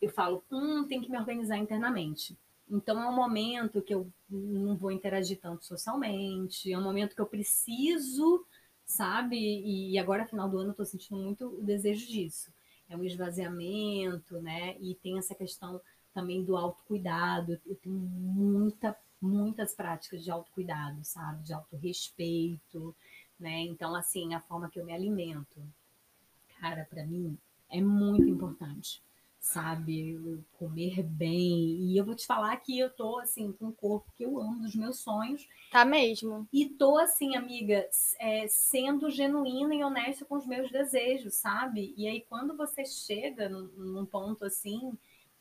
[0.00, 2.38] eu falo, hum, tem que me organizar internamente.
[2.70, 7.20] Então, é um momento que eu não vou interagir tanto socialmente, é um momento que
[7.20, 8.44] eu preciso,
[8.86, 9.36] sabe?
[9.36, 12.50] E agora, final do ano, eu tô sentindo muito o desejo disso
[12.88, 14.76] é um esvaziamento, né?
[14.80, 15.80] E tem essa questão
[16.14, 17.60] também do autocuidado.
[17.66, 21.42] Eu tenho muita, muitas práticas de autocuidado, sabe?
[21.42, 22.94] De autorrespeito,
[23.38, 23.62] né?
[23.62, 25.60] Então, assim, a forma que eu me alimento,
[26.60, 27.36] cara, para mim
[27.68, 29.02] é muito importante
[29.46, 30.44] sabe?
[30.58, 31.78] Comer bem.
[31.84, 34.60] E eu vou te falar que eu tô, assim, com um corpo que eu amo,
[34.60, 35.48] dos meus sonhos.
[35.70, 36.48] Tá mesmo.
[36.52, 41.94] E tô, assim, amiga, é, sendo genuína e honesta com os meus desejos, sabe?
[41.96, 44.92] E aí, quando você chega num, num ponto assim.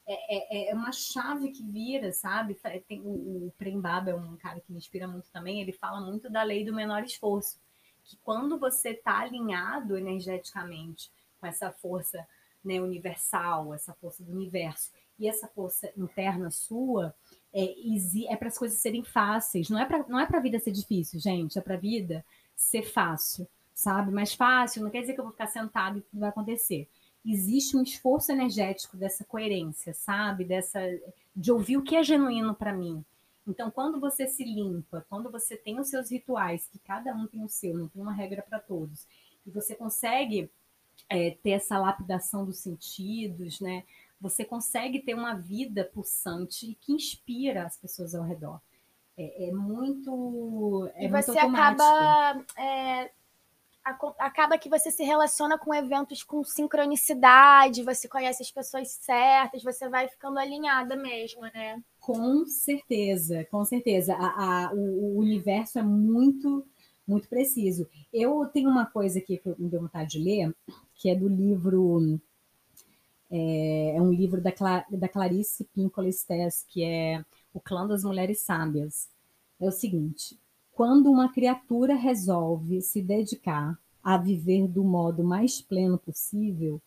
[0.07, 2.55] É, é, é, uma chave que vira, sabe?
[2.87, 5.59] Tem, o, o Prembaba é um cara que me inspira muito também.
[5.59, 7.59] Ele fala muito da lei do menor esforço.
[8.03, 12.23] Que quando você tá alinhado energeticamente com essa força
[12.65, 17.15] né, universal, essa força do universo, e essa força interna sua,
[17.53, 17.73] é,
[18.27, 19.69] é para as coisas serem fáceis.
[19.69, 21.57] Não é para não é a vida ser difícil, gente.
[21.57, 22.25] É para a vida
[22.55, 24.11] ser fácil, sabe?
[24.11, 26.87] Mas fácil não quer dizer que eu vou ficar sentado e tudo vai acontecer.
[27.25, 30.43] Existe um esforço energético dessa coerência, sabe?
[30.43, 30.81] Dessa
[31.35, 33.03] de ouvir o que é genuíno para mim.
[33.47, 37.43] Então, quando você se limpa, quando você tem os seus rituais, que cada um tem
[37.43, 39.05] o seu, não tem uma regra para todos,
[39.45, 40.49] e você consegue
[41.09, 43.83] é, ter essa lapidação dos sentidos, né?
[44.19, 48.59] Você consegue ter uma vida pulsante que inspira as pessoas ao redor.
[49.17, 50.89] É, é muito.
[50.95, 52.45] É e você acaba.
[52.57, 53.11] É,
[54.17, 59.87] acaba que você se relaciona com eventos com sincronicidade, você conhece as pessoas certas, você
[59.87, 61.79] vai ficando alinhada mesmo, né?
[61.99, 64.15] Com certeza, com certeza.
[64.15, 66.65] A, a, o, o universo é muito
[67.07, 67.87] muito preciso.
[68.11, 70.55] Eu tenho uma coisa aqui que eu me deu vontade de ler,
[70.95, 72.19] que é do livro.
[73.29, 74.51] É, é um livro da,
[74.89, 79.09] da Clarice Pinkola Estés, que é O Clã das Mulheres Sábias.
[79.59, 80.39] É o seguinte:
[80.71, 86.81] quando uma criatura resolve se dedicar a viver do modo mais pleno possível,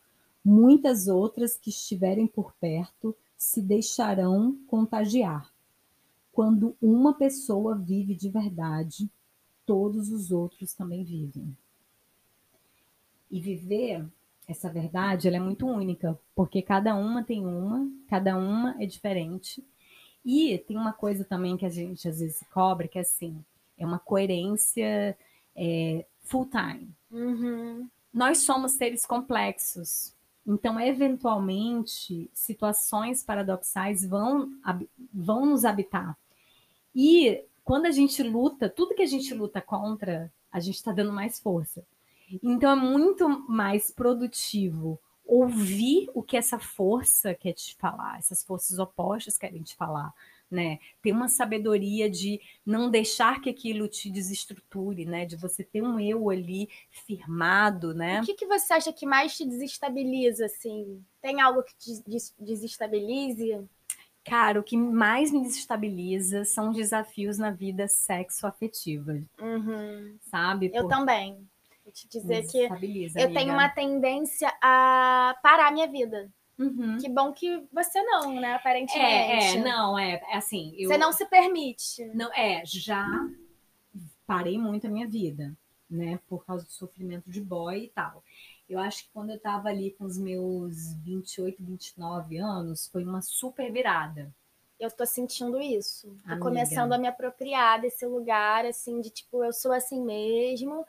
[0.44, 5.52] muitas outras que estiverem por perto se deixarão contagiar.
[6.32, 9.10] Quando uma pessoa vive de verdade,
[9.66, 11.56] todos os outros também vivem.
[13.30, 14.04] E viver
[14.46, 19.62] essa verdade, ela é muito única, porque cada uma tem uma, cada uma é diferente.
[20.24, 23.44] E tem uma coisa também que a gente às vezes cobra, que é assim,
[23.76, 25.16] é uma coerência
[25.54, 26.90] é, full time.
[27.10, 27.88] Uhum.
[28.12, 30.14] Nós somos seres complexos.
[30.46, 34.50] Então, eventualmente, situações paradoxais vão,
[35.12, 36.16] vão nos habitar.
[36.94, 41.12] E quando a gente luta, tudo que a gente luta contra, a gente está dando
[41.12, 41.84] mais força.
[42.42, 48.78] Então é muito mais produtivo ouvir o que essa força quer te falar, essas forças
[48.78, 50.12] opostas querem te falar,
[50.50, 50.78] né?
[51.02, 55.26] Ter uma sabedoria de não deixar que aquilo te desestruture, né?
[55.26, 58.22] De você ter um eu ali firmado, né?
[58.22, 61.04] O que, que você acha que mais te desestabiliza, assim?
[61.20, 62.02] Tem algo que te
[62.38, 63.68] desestabilize?
[64.24, 69.22] Cara, o que mais me desestabiliza são os desafios na vida sexo-afetiva.
[69.40, 70.16] Uhum.
[70.30, 70.70] Sabe?
[70.72, 70.88] Eu Por...
[70.88, 71.46] também.
[71.92, 73.33] Te dizer que eu amiga.
[73.33, 76.31] tenho uma tendência a parar minha vida.
[76.59, 76.98] Uhum.
[76.98, 78.55] Que bom que você não, né?
[78.55, 79.57] Aparentemente.
[79.57, 80.74] É, é não, é, é assim.
[80.77, 80.88] Eu...
[80.88, 82.05] Você não se permite.
[82.14, 83.07] Não, é, já
[84.27, 85.57] parei muito a minha vida,
[85.88, 86.18] né?
[86.29, 88.24] Por causa do sofrimento de boy e tal.
[88.68, 93.22] Eu acho que quando eu estava ali com os meus 28, 29 anos, foi uma
[93.22, 94.31] super virada.
[94.79, 96.09] Eu tô sentindo isso.
[96.24, 96.40] Tô Amiga.
[96.40, 100.85] começando a me apropriar desse lugar, assim, de tipo, eu sou assim mesmo.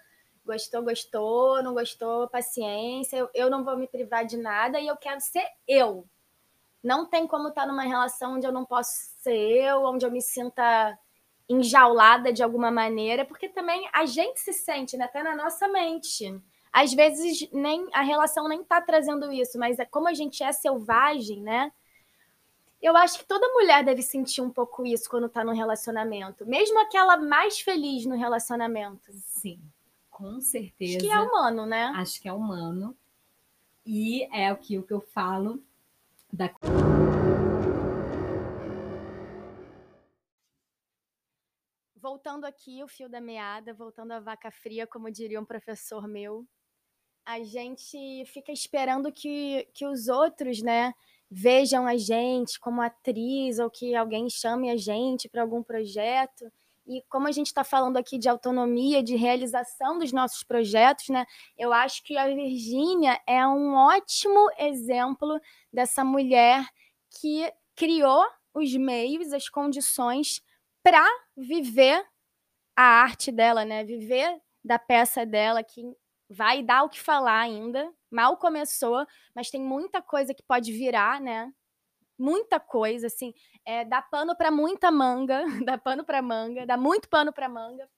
[0.49, 3.17] Gostou, gostou, não gostou, paciência.
[3.17, 6.07] Eu, eu não vou me privar de nada e eu quero ser eu.
[6.83, 10.11] Não tem como estar tá numa relação onde eu não posso ser eu, onde eu
[10.11, 10.97] me sinta
[11.47, 15.05] enjaulada de alguma maneira, porque também a gente se sente, né?
[15.05, 19.85] Até na nossa mente às vezes nem a relação nem tá trazendo isso, mas é
[19.85, 21.71] como a gente é selvagem, né?
[22.81, 26.79] Eu acho que toda mulher deve sentir um pouco isso quando tá no relacionamento, mesmo
[26.79, 29.11] aquela mais feliz no relacionamento.
[29.11, 29.59] Sim,
[30.19, 30.97] com certeza.
[30.97, 31.83] Acho que é humano, né?
[31.95, 32.95] Acho que é humano.
[33.85, 35.63] E é o que, o que eu falo
[36.31, 36.53] da
[41.95, 46.45] voltando aqui o fio da meada, voltando à vaca fria, como diria um professor meu,
[47.25, 50.93] a gente fica esperando que, que os outros, né,
[51.29, 56.51] vejam a gente como atriz ou que alguém chame a gente para algum projeto.
[56.89, 61.23] E como a gente está falando aqui de autonomia, de realização dos nossos projetos, né?
[61.55, 65.39] Eu acho que a Virgínia é um ótimo exemplo
[65.71, 66.67] dessa mulher
[67.21, 68.25] que criou
[68.55, 70.41] os meios, as condições
[70.81, 71.05] para
[71.37, 72.03] viver
[72.75, 73.83] a arte dela, né?
[73.83, 75.83] Viver da peça dela, que
[76.27, 77.87] vai dar o que falar ainda.
[78.09, 81.53] Mal começou, mas tem muita coisa que pode virar, né?
[82.19, 83.33] Muita coisa, assim.
[83.63, 87.89] É, dá pano para muita manga, dá pano para manga, dá muito pano para manga.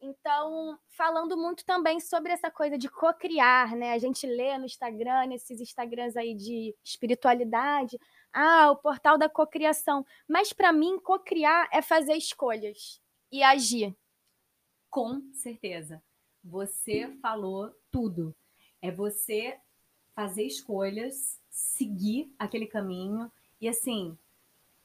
[0.00, 3.92] Então, falando muito também sobre essa coisa de co-criar, né?
[3.92, 7.98] A gente lê no Instagram, nesses Instagrams aí de espiritualidade,
[8.32, 10.04] ah, o portal da cocriação.
[10.28, 13.00] Mas para mim, cocriar é fazer escolhas
[13.32, 13.96] e agir.
[14.90, 16.02] Com certeza.
[16.42, 18.34] Você falou tudo.
[18.82, 19.58] É você
[20.14, 23.32] fazer escolhas, seguir aquele caminho
[23.64, 24.14] e assim,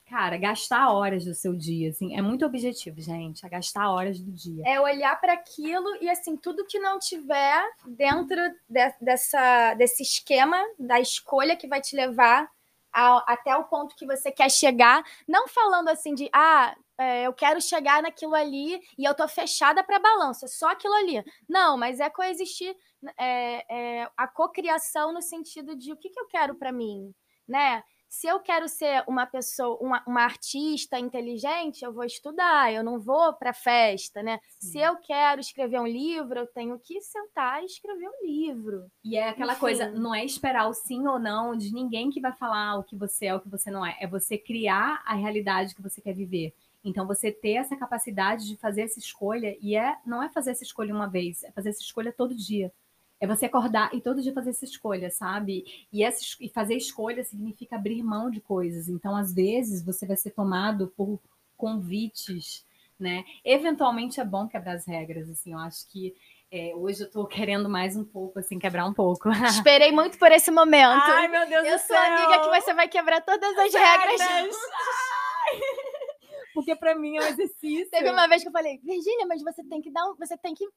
[0.05, 4.31] cara, gastar horas do seu dia, assim, é muito objetivo, gente, é gastar horas do
[4.31, 4.63] dia.
[4.65, 8.37] É olhar para aquilo e assim, tudo que não tiver dentro
[8.69, 12.49] de, dessa desse esquema da escolha que vai te levar
[12.91, 17.61] até o ponto que você quer chegar, não falando assim de ah, é, eu quero
[17.61, 21.21] chegar naquilo ali e eu tô fechada para balança, só aquilo ali.
[21.49, 22.73] Não, mas é coexistir
[23.17, 27.13] é, é, a cocriação no sentido de o que, que eu quero para mim,
[27.45, 27.83] né?
[28.09, 32.99] Se eu quero ser uma pessoa, uma, uma, artista inteligente, eu vou estudar, eu não
[32.99, 34.39] vou para festa, né?
[34.59, 34.71] Sim.
[34.71, 38.91] Se eu quero escrever um livro, eu tenho que sentar e escrever um livro.
[39.03, 39.59] E é aquela Enfim.
[39.59, 42.95] coisa, não é esperar o sim ou não de ninguém que vai falar o que
[42.95, 43.95] você é, o que você não é.
[43.99, 46.53] É você criar a realidade que você quer viver.
[46.83, 50.63] Então você ter essa capacidade de fazer essa escolha e é não é fazer essa
[50.63, 52.71] escolha uma vez, é fazer essa escolha todo dia.
[53.19, 55.87] É você acordar e todo dia fazer essa escolha, sabe?
[55.91, 58.87] E, essa, e fazer escolha significa abrir mão de coisas.
[58.87, 61.19] Então, às vezes, você vai ser tomado por
[61.57, 62.65] convites,
[62.97, 63.25] né?
[63.43, 65.51] Eventualmente é bom quebrar as regras, assim.
[65.51, 66.15] Eu acho que
[66.51, 69.29] é, hoje eu tô querendo mais um pouco, assim, quebrar um pouco.
[69.45, 71.03] Esperei muito por esse momento.
[71.03, 71.95] Ai, meu Deus eu do céu.
[71.95, 74.21] Eu sou amiga que você vai quebrar todas as, as regras.
[74.21, 74.55] regras.
[76.53, 77.89] Porque para mim é um exercício.
[77.91, 80.55] Teve uma vez que eu falei, Virgínia, mas você tem que dar um, você tem
[80.55, 80.67] que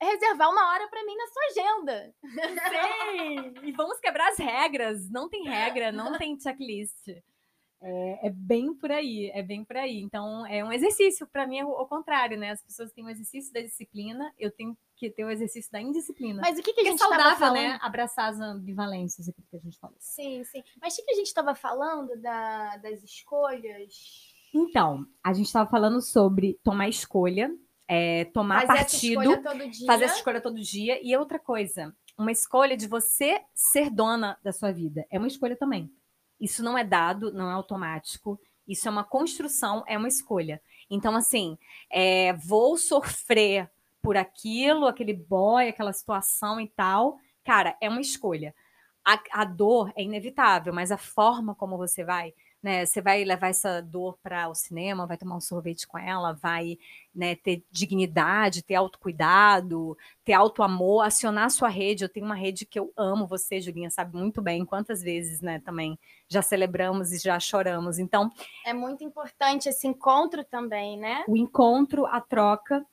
[0.00, 2.14] reservar uma hora para mim na sua agenda.
[2.22, 3.54] Sim!
[3.64, 5.08] e vamos quebrar as regras.
[5.10, 7.08] Não tem regra, não tem checklist.
[7.80, 10.00] É, é, bem por aí, é bem por aí.
[10.00, 11.26] Então, é um exercício.
[11.28, 12.50] Para mim é o, contrário, né?
[12.50, 16.40] As pessoas têm o exercício da disciplina, eu tenho que ter o exercício da indisciplina.
[16.40, 17.62] Mas o que, que a gente estava é saudável, falando?
[17.62, 17.78] né?
[17.80, 19.96] Abraçar as ambivalências aqui que a gente falou.
[20.00, 20.62] Sim, sim.
[20.80, 24.34] Mas o que, que a gente estava falando da, das escolhas?
[24.52, 27.54] Então, a gente estava falando sobre tomar escolha
[27.88, 31.00] é, tomar fazer partido, essa fazer essa escolha todo dia.
[31.02, 35.06] E outra coisa, uma escolha de você ser dona da sua vida.
[35.10, 35.90] É uma escolha também.
[36.38, 38.38] Isso não é dado, não é automático.
[38.66, 40.60] Isso é uma construção, é uma escolha.
[40.90, 41.56] Então, assim,
[41.90, 43.70] é, vou sofrer
[44.02, 47.18] por aquilo, aquele boy, aquela situação e tal.
[47.42, 48.54] Cara, é uma escolha.
[49.02, 52.84] A, a dor é inevitável, mas a forma como você vai né?
[52.84, 56.78] Você vai levar essa dor para o cinema, vai tomar um sorvete com ela, vai
[57.14, 62.04] né, ter dignidade, ter autocuidado, ter auto-amor, acionar a sua rede.
[62.04, 65.60] Eu tenho uma rede que eu amo, você, Julinha, sabe muito bem quantas vezes, né,
[65.60, 67.98] também já celebramos e já choramos.
[67.98, 68.30] Então.
[68.66, 71.24] É muito importante esse encontro também, né?
[71.28, 72.84] O encontro, a troca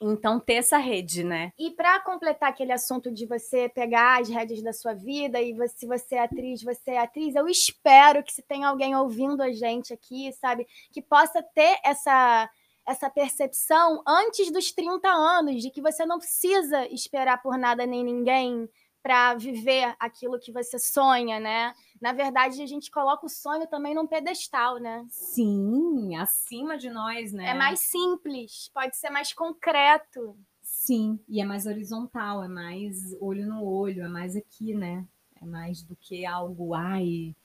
[0.00, 1.52] então, ter essa rede, né?
[1.58, 5.76] E para completar aquele assunto de você pegar as redes da sua vida e você,
[5.76, 9.52] se você é atriz, você é atriz, eu espero que se tem alguém ouvindo a
[9.52, 12.48] gente aqui, sabe, que possa ter essa
[12.88, 18.02] essa percepção antes dos 30 anos de que você não precisa esperar por nada nem
[18.02, 18.68] ninguém,
[19.02, 21.72] para viver aquilo que você sonha, né?
[22.00, 25.04] Na verdade, a gente coloca o sonho também num pedestal, né?
[25.10, 27.50] Sim, acima de nós, né?
[27.50, 30.36] É mais simples, pode ser mais concreto.
[30.62, 35.06] Sim, e é mais horizontal, é mais olho no olho, é mais aqui, né?
[35.40, 37.36] É mais do que algo, ai,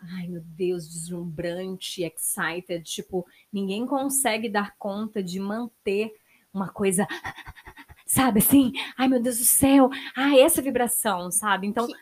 [0.00, 2.84] ai meu Deus, deslumbrante, excited.
[2.84, 6.14] Tipo, ninguém consegue dar conta de manter
[6.52, 7.06] uma coisa
[8.06, 8.72] sabe assim?
[8.96, 11.66] Ai, meu Deus do céu, ai, essa vibração, sabe?
[11.66, 11.86] Então.
[11.88, 11.94] Que,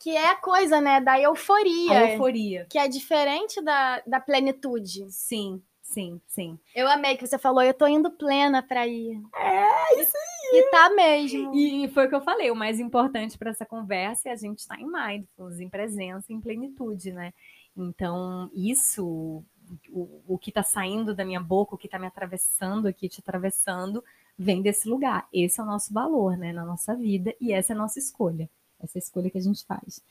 [0.00, 1.92] que é a coisa, né, da euforia.
[1.92, 2.66] A euforia.
[2.70, 5.10] Que é diferente da, da plenitude.
[5.12, 6.58] Sim, sim, sim.
[6.74, 9.20] Eu amei que você falou, eu tô indo plena pra ir.
[9.36, 10.58] É, isso aí.
[10.58, 11.54] E tá mesmo.
[11.54, 14.60] E foi o que eu falei, o mais importante para essa conversa é a gente
[14.60, 17.34] estar tá em mindfulness, em presença, em plenitude, né?
[17.76, 19.44] Então, isso,
[19.90, 23.20] o, o que está saindo da minha boca, o que está me atravessando aqui, te
[23.20, 24.02] atravessando,
[24.38, 25.28] vem desse lugar.
[25.30, 28.48] Esse é o nosso valor, né, na nossa vida, e essa é a nossa escolha.
[28.82, 30.02] Essa escolha que a gente faz.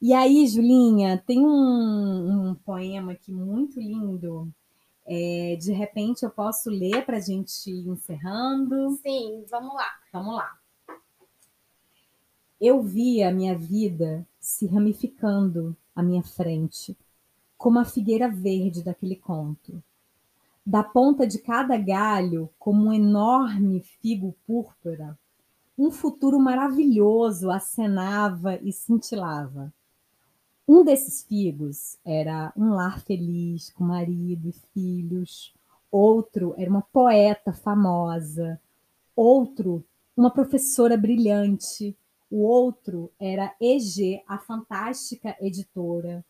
[0.00, 4.50] E aí, Julinha, tem um, um poema aqui muito lindo.
[5.06, 8.96] É, de repente eu posso ler para a gente ir encerrando?
[9.02, 9.90] Sim, vamos lá.
[10.12, 10.58] Vamos lá.
[12.60, 16.96] Eu vi a minha vida se ramificando à minha frente,
[17.58, 19.82] como a figueira verde daquele conto.
[20.64, 25.18] Da ponta de cada galho, como um enorme figo púrpura,
[25.80, 29.72] um futuro maravilhoso acenava e cintilava.
[30.68, 35.54] Um desses figos era um lar feliz, com marido e filhos.
[35.90, 38.60] Outro era uma poeta famosa.
[39.16, 39.82] Outro,
[40.14, 41.96] uma professora brilhante.
[42.30, 46.22] O outro era EG, a fantástica editora.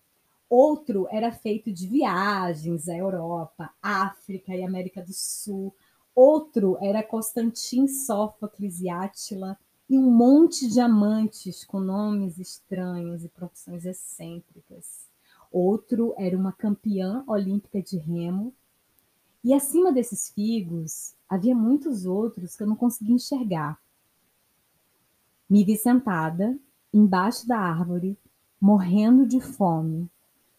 [0.48, 5.74] Outro era feito de viagens à Europa, África e América do Sul.
[6.14, 9.58] Outro era Constantin Sófocles e Átila,
[9.90, 15.08] e um monte de amantes com nomes estranhos e profissões excêntricas.
[15.50, 18.54] Outro era uma campeã olímpica de remo.
[19.42, 23.80] E acima desses figos havia muitos outros que eu não conseguia enxergar.
[25.48, 26.56] Me vi sentada
[26.94, 28.16] embaixo da árvore,
[28.60, 30.08] morrendo de fome,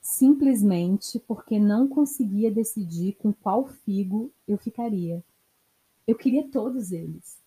[0.02, 5.24] simplesmente porque não conseguia decidir com qual figo eu ficaria.
[6.12, 7.42] Eu queria todos eles,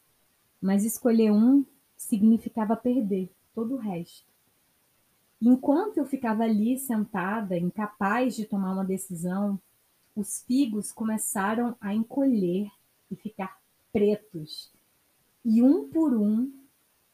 [0.58, 1.66] mas escolher um
[1.98, 4.26] significava perder todo o resto.
[5.38, 9.60] Enquanto eu ficava ali sentada, incapaz de tomar uma decisão,
[10.16, 12.70] os figos começaram a encolher
[13.10, 13.60] e ficar
[13.92, 14.72] pretos.
[15.44, 16.50] E um por um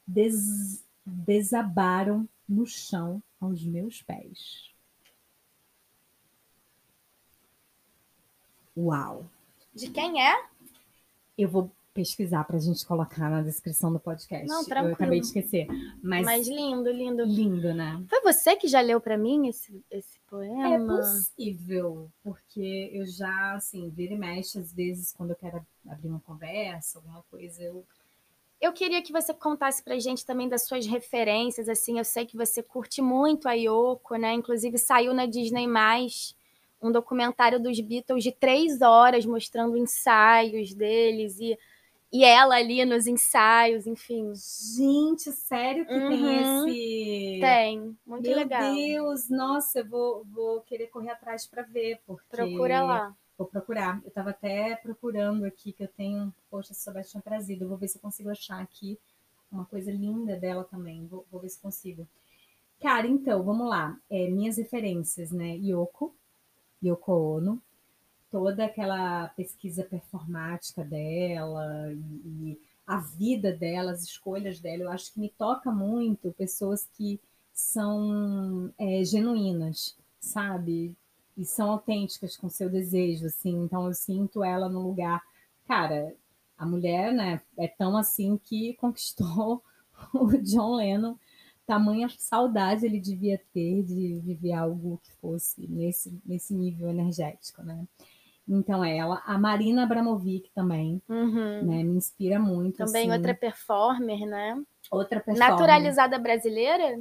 [0.06, 4.72] des desabaram no chão aos meus pés.
[8.76, 9.28] Uau!
[9.74, 10.49] De quem é?
[11.42, 14.46] Eu vou pesquisar para a gente colocar na descrição do podcast.
[14.46, 14.90] Não, tranquilo.
[14.90, 15.66] Eu acabei de esquecer.
[16.02, 17.24] Mas, Mas lindo, lindo.
[17.24, 18.02] Lindo, né?
[18.08, 20.74] Foi você que já leu para mim esse, esse poema?
[20.74, 26.08] É possível, porque eu já, assim, vira e mexe, às vezes, quando eu quero abrir
[26.08, 27.84] uma conversa, alguma coisa, eu
[28.60, 32.36] eu queria que você contasse pra gente também das suas referências, assim, eu sei que
[32.36, 34.34] você curte muito a Yoko, né?
[34.34, 35.66] Inclusive saiu na Disney+,
[36.82, 41.58] um documentário dos Beatles de três horas mostrando ensaios deles e,
[42.12, 44.32] e ela ali nos ensaios, enfim.
[44.34, 46.08] Gente, sério que uhum.
[46.08, 47.40] tem esse...
[47.40, 48.74] Tem, muito Meu legal.
[48.74, 52.24] Meu Deus, nossa, eu vou, vou querer correr atrás para ver, porque...
[52.30, 53.16] Procura lá.
[53.36, 54.00] Vou procurar.
[54.02, 57.68] Eu estava até procurando aqui, que eu tenho, poxa, se soubesse tinha trazido.
[57.68, 58.98] vou ver se eu consigo achar aqui
[59.50, 61.06] uma coisa linda dela também.
[61.06, 62.06] Vou, vou ver se consigo.
[62.80, 63.96] Cara, então, vamos lá.
[64.10, 65.56] É, minhas referências, né?
[65.56, 66.14] Yoko,
[66.82, 67.62] Yoko Ono,
[68.30, 75.12] toda aquela pesquisa performática dela e, e a vida dela, as escolhas dela, eu acho
[75.12, 77.20] que me toca muito pessoas que
[77.52, 80.96] são é, genuínas, sabe?
[81.40, 83.64] e são autênticas com seu desejo, assim.
[83.64, 85.22] Então eu sinto ela no lugar,
[85.66, 86.14] cara,
[86.56, 89.62] a mulher, né, é tão assim que conquistou
[90.12, 91.16] o John Lennon.
[91.70, 97.86] Tamanha saudade ele devia ter de viver algo que fosse nesse, nesse nível energético, né?
[98.48, 101.62] Então ela, a Marina Abramovic também, uhum.
[101.64, 102.78] né, me inspira muito.
[102.78, 103.16] Também assim.
[103.16, 104.60] outra performer, né?
[104.90, 105.48] Outra performer.
[105.48, 107.00] Naturalizada brasileira?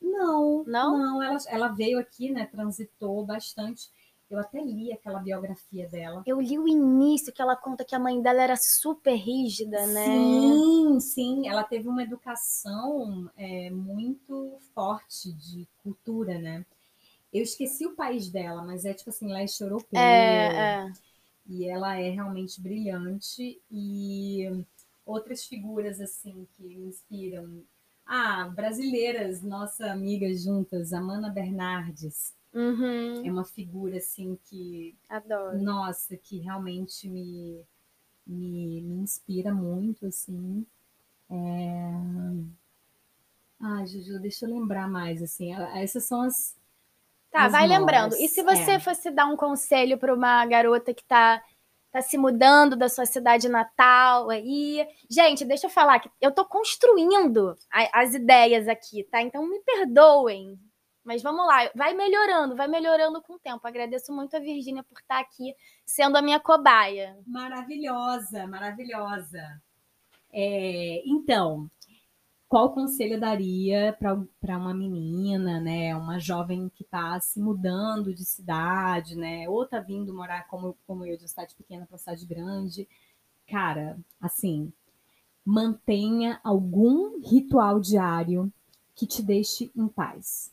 [0.00, 2.46] Não, não, não ela, ela veio aqui, né?
[2.46, 3.90] Transitou bastante.
[4.30, 6.22] Eu até li aquela biografia dela.
[6.26, 10.04] Eu li o início que ela conta que a mãe dela era super rígida, né?
[10.04, 11.48] Sim, sim.
[11.48, 16.64] Ela teve uma educação é, muito forte de cultura, né?
[17.32, 19.98] Eu esqueci o país dela, mas é tipo assim, leste europeu.
[19.98, 20.92] É, é.
[21.46, 23.60] E ela é realmente brilhante.
[23.70, 24.64] E
[25.06, 27.62] outras figuras, assim, que me inspiram
[28.08, 32.34] ah, brasileiras, nossa amiga juntas, Amanda Bernardes.
[32.52, 33.26] Uhum.
[33.26, 34.96] É uma figura assim que.
[35.08, 35.60] Adoro.
[35.62, 37.64] Nossa, que realmente me,
[38.26, 40.66] me, me inspira muito, assim.
[41.30, 41.90] É...
[43.60, 45.52] Ah, Juju, deixa eu lembrar mais, assim.
[45.74, 46.56] Essas são as.
[47.30, 48.14] Tá, as vai lembrando.
[48.16, 48.80] E se você é.
[48.80, 51.42] fosse dar um conselho para uma garota que está
[51.90, 54.86] tá se mudando da sua cidade natal aí.
[55.10, 59.22] Gente, deixa eu falar que eu tô construindo a, as ideias aqui, tá?
[59.22, 60.58] Então me perdoem.
[61.08, 63.66] Mas vamos lá, vai melhorando, vai melhorando com o tempo.
[63.66, 67.16] Agradeço muito a Virgínia por estar aqui sendo a minha cobaia.
[67.26, 69.58] Maravilhosa, maravilhosa.
[70.30, 71.70] É, então,
[72.46, 78.26] qual conselho eu daria para uma menina, né, uma jovem que está se mudando de
[78.26, 82.86] cidade, né, ou está vindo morar como, como eu de cidade pequena para cidade grande?
[83.46, 84.70] Cara, assim,
[85.42, 88.52] mantenha algum ritual diário
[88.94, 90.52] que te deixe em paz.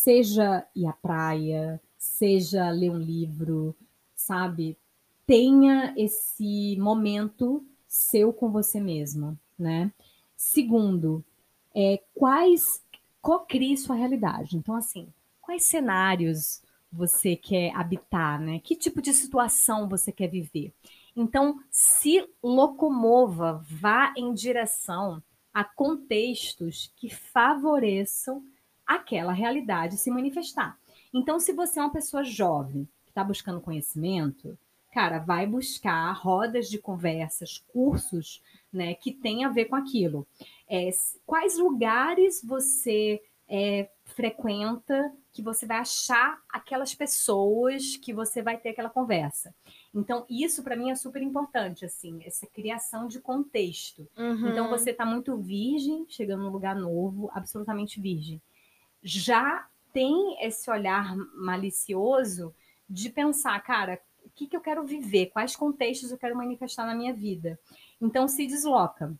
[0.00, 3.74] Seja ir à praia, seja ler um livro,
[4.14, 4.78] sabe?
[5.26, 9.92] Tenha esse momento seu com você mesmo, né?
[10.36, 11.24] Segundo,
[11.74, 12.80] é, quais
[13.20, 14.56] co-crie sua realidade.
[14.56, 18.60] Então, assim, quais cenários você quer habitar, né?
[18.60, 20.72] Que tipo de situação você quer viver?
[21.16, 25.20] Então, se locomova, vá em direção
[25.52, 28.44] a contextos que favoreçam
[28.88, 30.78] aquela realidade se manifestar.
[31.12, 34.58] Então, se você é uma pessoa jovem que está buscando conhecimento,
[34.92, 40.26] cara, vai buscar rodas de conversas, cursos, né, que tem a ver com aquilo.
[40.68, 40.88] É,
[41.26, 48.70] quais lugares você é, frequenta que você vai achar aquelas pessoas que você vai ter
[48.70, 49.54] aquela conversa.
[49.94, 54.06] Então, isso para mim é super importante, assim, essa criação de contexto.
[54.16, 54.48] Uhum.
[54.48, 58.42] Então, você está muito virgem, chegando num lugar novo, absolutamente virgem.
[59.02, 62.54] Já tem esse olhar malicioso
[62.88, 66.94] de pensar, cara, o que, que eu quero viver, quais contextos eu quero manifestar na
[66.94, 67.58] minha vida.
[68.00, 69.14] Então se desloca.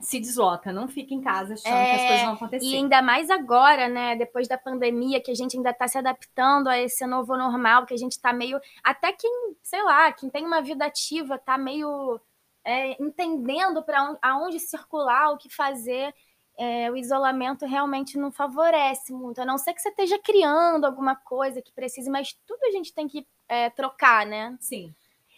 [0.00, 2.66] Se desloca, não fica em casa achando é, que as é, coisas vão acontecer.
[2.66, 4.16] E ainda mais agora, né?
[4.16, 7.94] Depois da pandemia, que a gente ainda está se adaptando a esse novo normal, que
[7.94, 8.60] a gente está meio.
[8.82, 12.20] Até quem, sei lá, quem tem uma vida ativa, está meio
[12.64, 16.12] é, entendendo para aonde circular, o que fazer.
[16.56, 21.16] É, o isolamento realmente não favorece muito, a não ser que você esteja criando alguma
[21.16, 24.56] coisa que precise, mas tudo a gente tem que é, trocar, né?
[24.60, 24.94] Sim.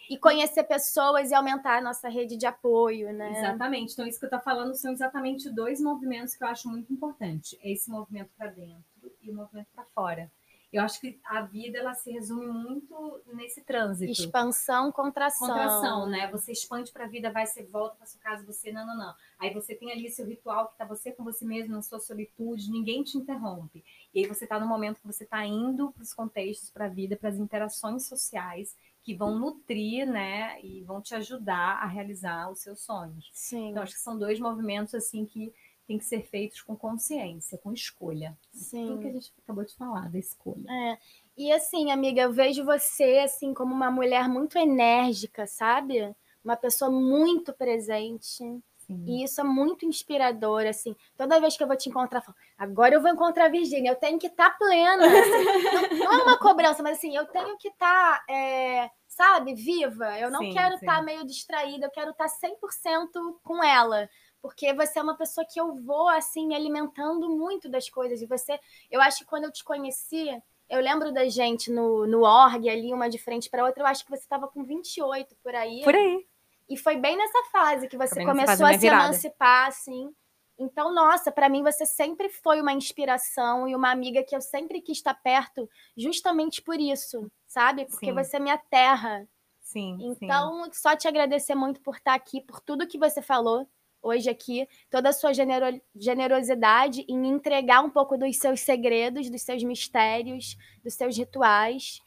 [0.09, 3.31] E conhecer pessoas e aumentar a nossa rede de apoio, né?
[3.31, 3.93] Exatamente.
[3.93, 7.59] Então, isso que eu estou falando são exatamente dois movimentos que eu acho muito importante.
[7.61, 8.85] Esse movimento para dentro
[9.21, 10.31] e o movimento para fora.
[10.71, 14.11] Eu acho que a vida ela se resume muito nesse trânsito.
[14.11, 15.47] Expansão, contração.
[15.47, 16.29] Contração, né?
[16.31, 19.15] Você expande para a vida, vai, você volta para sua casa, você não, não, não.
[19.39, 22.69] Aí você tem ali seu ritual que tá você com você mesmo na sua solitude,
[22.69, 23.83] ninguém te interrompe.
[24.13, 26.89] E aí você está no momento que você está indo para os contextos, para a
[26.89, 32.51] vida, para as interações sociais que vão nutrir, né, e vão te ajudar a realizar
[32.51, 33.29] os seus sonhos.
[33.31, 33.69] Sim.
[33.69, 35.53] Então acho que são dois movimentos assim que
[35.87, 38.37] tem que ser feitos com consciência, com escolha.
[38.51, 38.87] Sim.
[38.87, 40.69] Tudo que a gente acabou de falar da escolha.
[40.69, 40.97] É.
[41.37, 46.13] E assim, amiga, eu vejo você assim como uma mulher muito enérgica, sabe?
[46.43, 48.43] Uma pessoa muito presente.
[48.87, 49.03] Sim.
[49.05, 50.95] E isso é muito inspirador, assim.
[51.15, 53.91] Toda vez que eu vou te encontrar, eu falo, agora eu vou encontrar a Virgínia,
[53.91, 55.05] eu tenho que estar tá plena.
[55.05, 55.43] Assim.
[55.99, 60.17] não, não, é uma cobrança, mas assim, eu tenho que estar, tá, é, sabe, viva.
[60.17, 64.09] Eu não sim, quero estar tá meio distraída, eu quero estar 100% com ela
[64.41, 68.21] porque você é uma pessoa que eu vou assim me alimentando muito das coisas.
[68.21, 68.59] E você,
[68.89, 70.29] eu acho que quando eu te conheci,
[70.69, 74.03] eu lembro da gente no, no org ali, uma de frente para outra, eu acho
[74.03, 75.81] que você estava com 28 por aí.
[75.83, 76.25] Por aí.
[76.69, 79.05] E foi bem nessa fase que você começou a se virada.
[79.05, 80.13] emancipar, assim.
[80.59, 84.81] Então, nossa, para mim você sempre foi uma inspiração e uma amiga que eu sempre
[84.81, 87.85] quis estar perto, justamente por isso, sabe?
[87.85, 88.13] Porque sim.
[88.13, 89.27] você é minha terra.
[89.61, 89.97] Sim.
[90.01, 90.71] Então, sim.
[90.73, 93.67] só te agradecer muito por estar aqui, por tudo que você falou
[94.07, 99.41] hoje aqui, toda a sua genero generosidade em entregar um pouco dos seus segredos, dos
[99.41, 101.99] seus mistérios, dos seus rituais.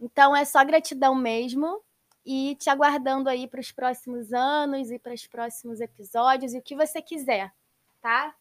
[0.00, 1.82] Então é só gratidão mesmo
[2.24, 6.62] e te aguardando aí para os próximos anos e para os próximos episódios e o
[6.62, 7.52] que você quiser,
[8.00, 8.34] tá?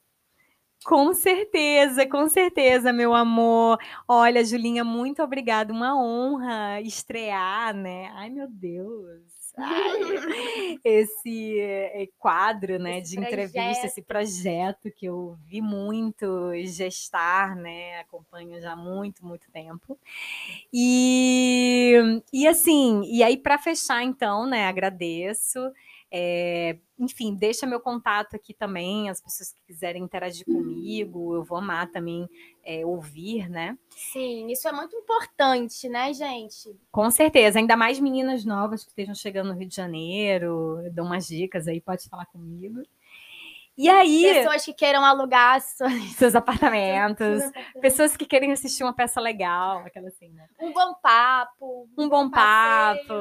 [0.86, 3.78] Com certeza, com certeza, meu amor.
[4.08, 5.74] Olha, Julinha, muito obrigada.
[5.74, 8.10] Uma honra estrear, né?
[8.16, 9.39] Ai, meu Deus
[10.84, 13.34] esse eh, quadro, né, esse de projeto.
[13.34, 19.98] entrevista, esse projeto que eu vi muito gestar, né, acompanho já há muito, muito tempo.
[20.74, 25.60] E, e assim, e aí para fechar então, né, agradeço.
[26.12, 31.60] É, enfim, deixa meu contato aqui também, as pessoas que quiserem interagir comigo, eu vou
[31.60, 32.28] amar também
[32.64, 33.78] é, ouvir, né?
[33.90, 36.76] Sim, isso é muito importante, né, gente?
[36.92, 41.06] Com certeza, ainda mais meninas novas que estejam chegando no Rio de Janeiro, eu dou
[41.06, 42.82] umas dicas aí, pode falar comigo.
[43.78, 44.24] E aí.
[44.34, 45.62] Pessoas que queiram alugar
[46.18, 47.42] seus apartamentos.
[47.80, 50.46] pessoas que querem assistir uma peça legal, aquela assim, né?
[50.60, 51.88] Um bom papo.
[51.98, 53.14] Um, bom papo.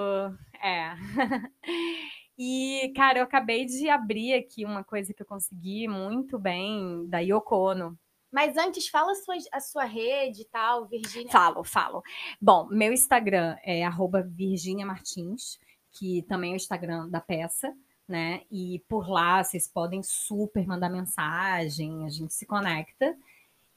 [0.61, 0.95] É.
[2.39, 7.19] E, cara, eu acabei de abrir aqui uma coisa que eu consegui muito bem da
[7.19, 7.99] Yoko Ono.
[8.31, 11.33] Mas antes, fala a sua, a sua rede e tal, Virgínia.
[11.33, 12.03] Falo, falo.
[12.41, 15.59] Bom, meu Instagram é arroba Virginia Martins,
[15.91, 17.75] que também é o Instagram da peça,
[18.07, 18.43] né?
[18.51, 23.17] E por lá vocês podem super mandar mensagem, a gente se conecta.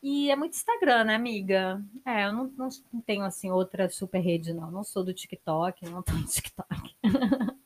[0.04, 1.80] E é muito Instagram, né, amiga?
[2.06, 2.70] É, eu não, não,
[3.06, 4.72] tenho, assim, outra super rede, não.
[4.72, 6.96] Não sou do TikTok, não tô no TikTok.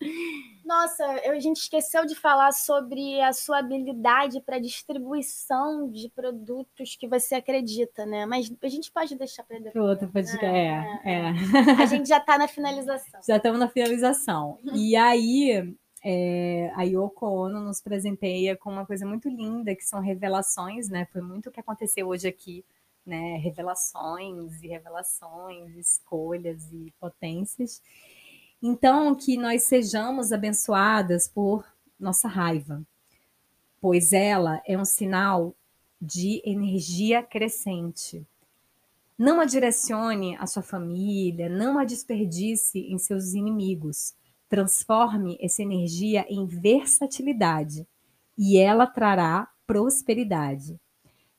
[0.66, 7.08] Nossa, a gente esqueceu de falar sobre a sua habilidade para distribuição de produtos que
[7.08, 8.26] você acredita, né?
[8.26, 9.86] Mas a gente pode deixar para depois.
[9.86, 10.44] Outro podcast.
[10.44, 11.82] É, é, é.
[11.82, 13.22] A gente já está na finalização.
[13.26, 14.58] Já estamos na finalização.
[14.74, 15.76] E aí,
[16.08, 21.08] é, a Yoko Ono nos presenteia com uma coisa muito linda, que são revelações, né?
[21.12, 22.64] Foi muito o que aconteceu hoje aqui,
[23.04, 23.38] né?
[23.38, 27.82] Revelações e revelações, escolhas e potências.
[28.62, 31.66] Então, que nós sejamos abençoadas por
[32.00, 32.84] nossa raiva,
[33.82, 35.56] pois ela é um sinal
[36.00, 38.24] de energia crescente.
[39.18, 44.14] Não a direcione à sua família, não a desperdice em seus inimigos.
[44.48, 47.88] Transforme essa energia em versatilidade
[48.38, 50.80] e ela trará prosperidade.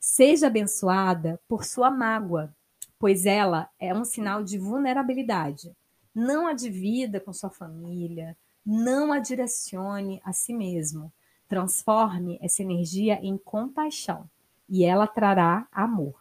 [0.01, 2.55] Seja abençoada por sua mágoa,
[2.99, 5.73] pois ela é um sinal de vulnerabilidade.
[6.15, 11.13] Não a divida com sua família, não a direcione a si mesmo.
[11.49, 14.29] Transforme essa energia em compaixão
[14.69, 16.21] e ela trará amor.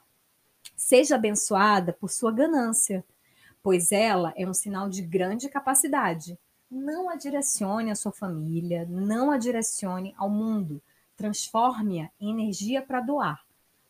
[0.76, 3.04] Seja abençoada por sua ganância,
[3.64, 6.38] pois ela é um sinal de grande capacidade.
[6.70, 10.82] Não a direcione à sua família, não a direcione ao mundo.
[11.16, 13.46] Transforme-a em energia para doar.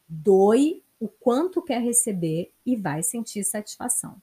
[0.07, 4.21] Doe o quanto quer receber e vai sentir satisfação.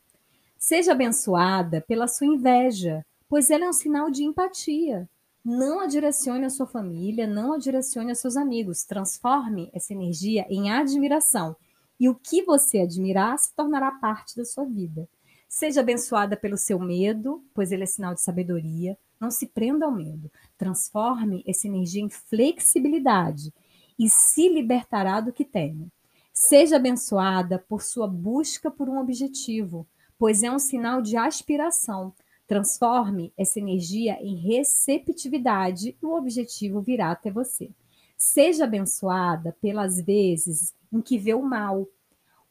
[0.58, 5.08] Seja abençoada pela sua inveja, pois ela é um sinal de empatia.
[5.44, 8.84] Não a direcione à sua família, não a direcione aos seus amigos.
[8.84, 11.56] Transforme essa energia em admiração.
[11.98, 15.08] E o que você admirar se tornará parte da sua vida.
[15.54, 18.96] Seja abençoada pelo seu medo, pois ele é sinal de sabedoria.
[19.20, 20.32] Não se prenda ao medo.
[20.56, 23.52] Transforme essa energia em flexibilidade
[23.98, 25.92] e se libertará do que teme.
[26.32, 29.86] Seja abençoada por sua busca por um objetivo,
[30.18, 32.14] pois é um sinal de aspiração.
[32.46, 37.70] Transforme essa energia em receptividade e o objetivo virá até você.
[38.16, 41.86] Seja abençoada pelas vezes em que vê o mal.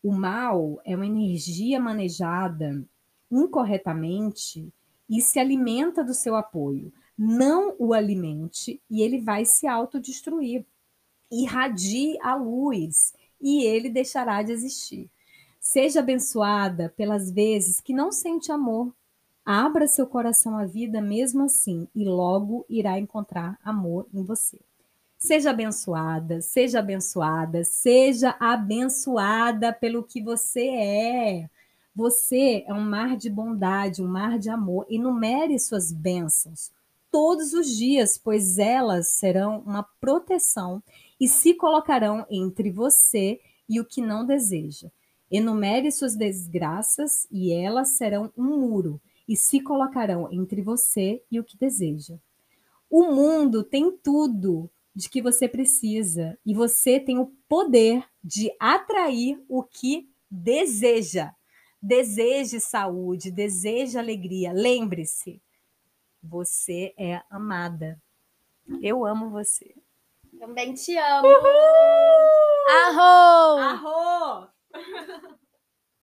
[0.04, 2.88] O mal é uma energia manejada
[3.32, 4.72] incorretamente
[5.10, 6.92] e se alimenta do seu apoio.
[7.18, 10.66] Não o alimente e ele vai se autodestruir.
[11.32, 15.10] Irradie a luz e ele deixará de existir.
[15.60, 18.94] Seja abençoada pelas vezes que não sente amor.
[19.46, 24.60] Abra seu coração à vida mesmo assim e logo irá encontrar amor em você.
[25.18, 31.50] Seja abençoada, seja abençoada, seja abençoada pelo que você é.
[31.94, 34.86] Você é um mar de bondade, um mar de amor.
[34.90, 36.72] Enumere suas bênçãos
[37.12, 40.82] todos os dias, pois elas serão uma proteção
[41.20, 44.90] e se colocarão entre você e o que não deseja.
[45.30, 51.44] Enumere suas desgraças e elas serão um muro e se colocarão entre você e o
[51.44, 52.16] que deseja.
[52.90, 59.42] O mundo tem tudo de que você precisa e você tem o poder de atrair
[59.48, 61.34] o que deseja.
[61.82, 64.52] Deseje saúde, deseje alegria.
[64.54, 65.42] Lembre-se,
[66.22, 68.00] você é amada.
[68.82, 69.76] Eu amo você.
[70.40, 71.28] Também te amo.
[71.28, 72.70] Uhul!
[72.70, 73.58] Arro!
[73.58, 74.50] Arro!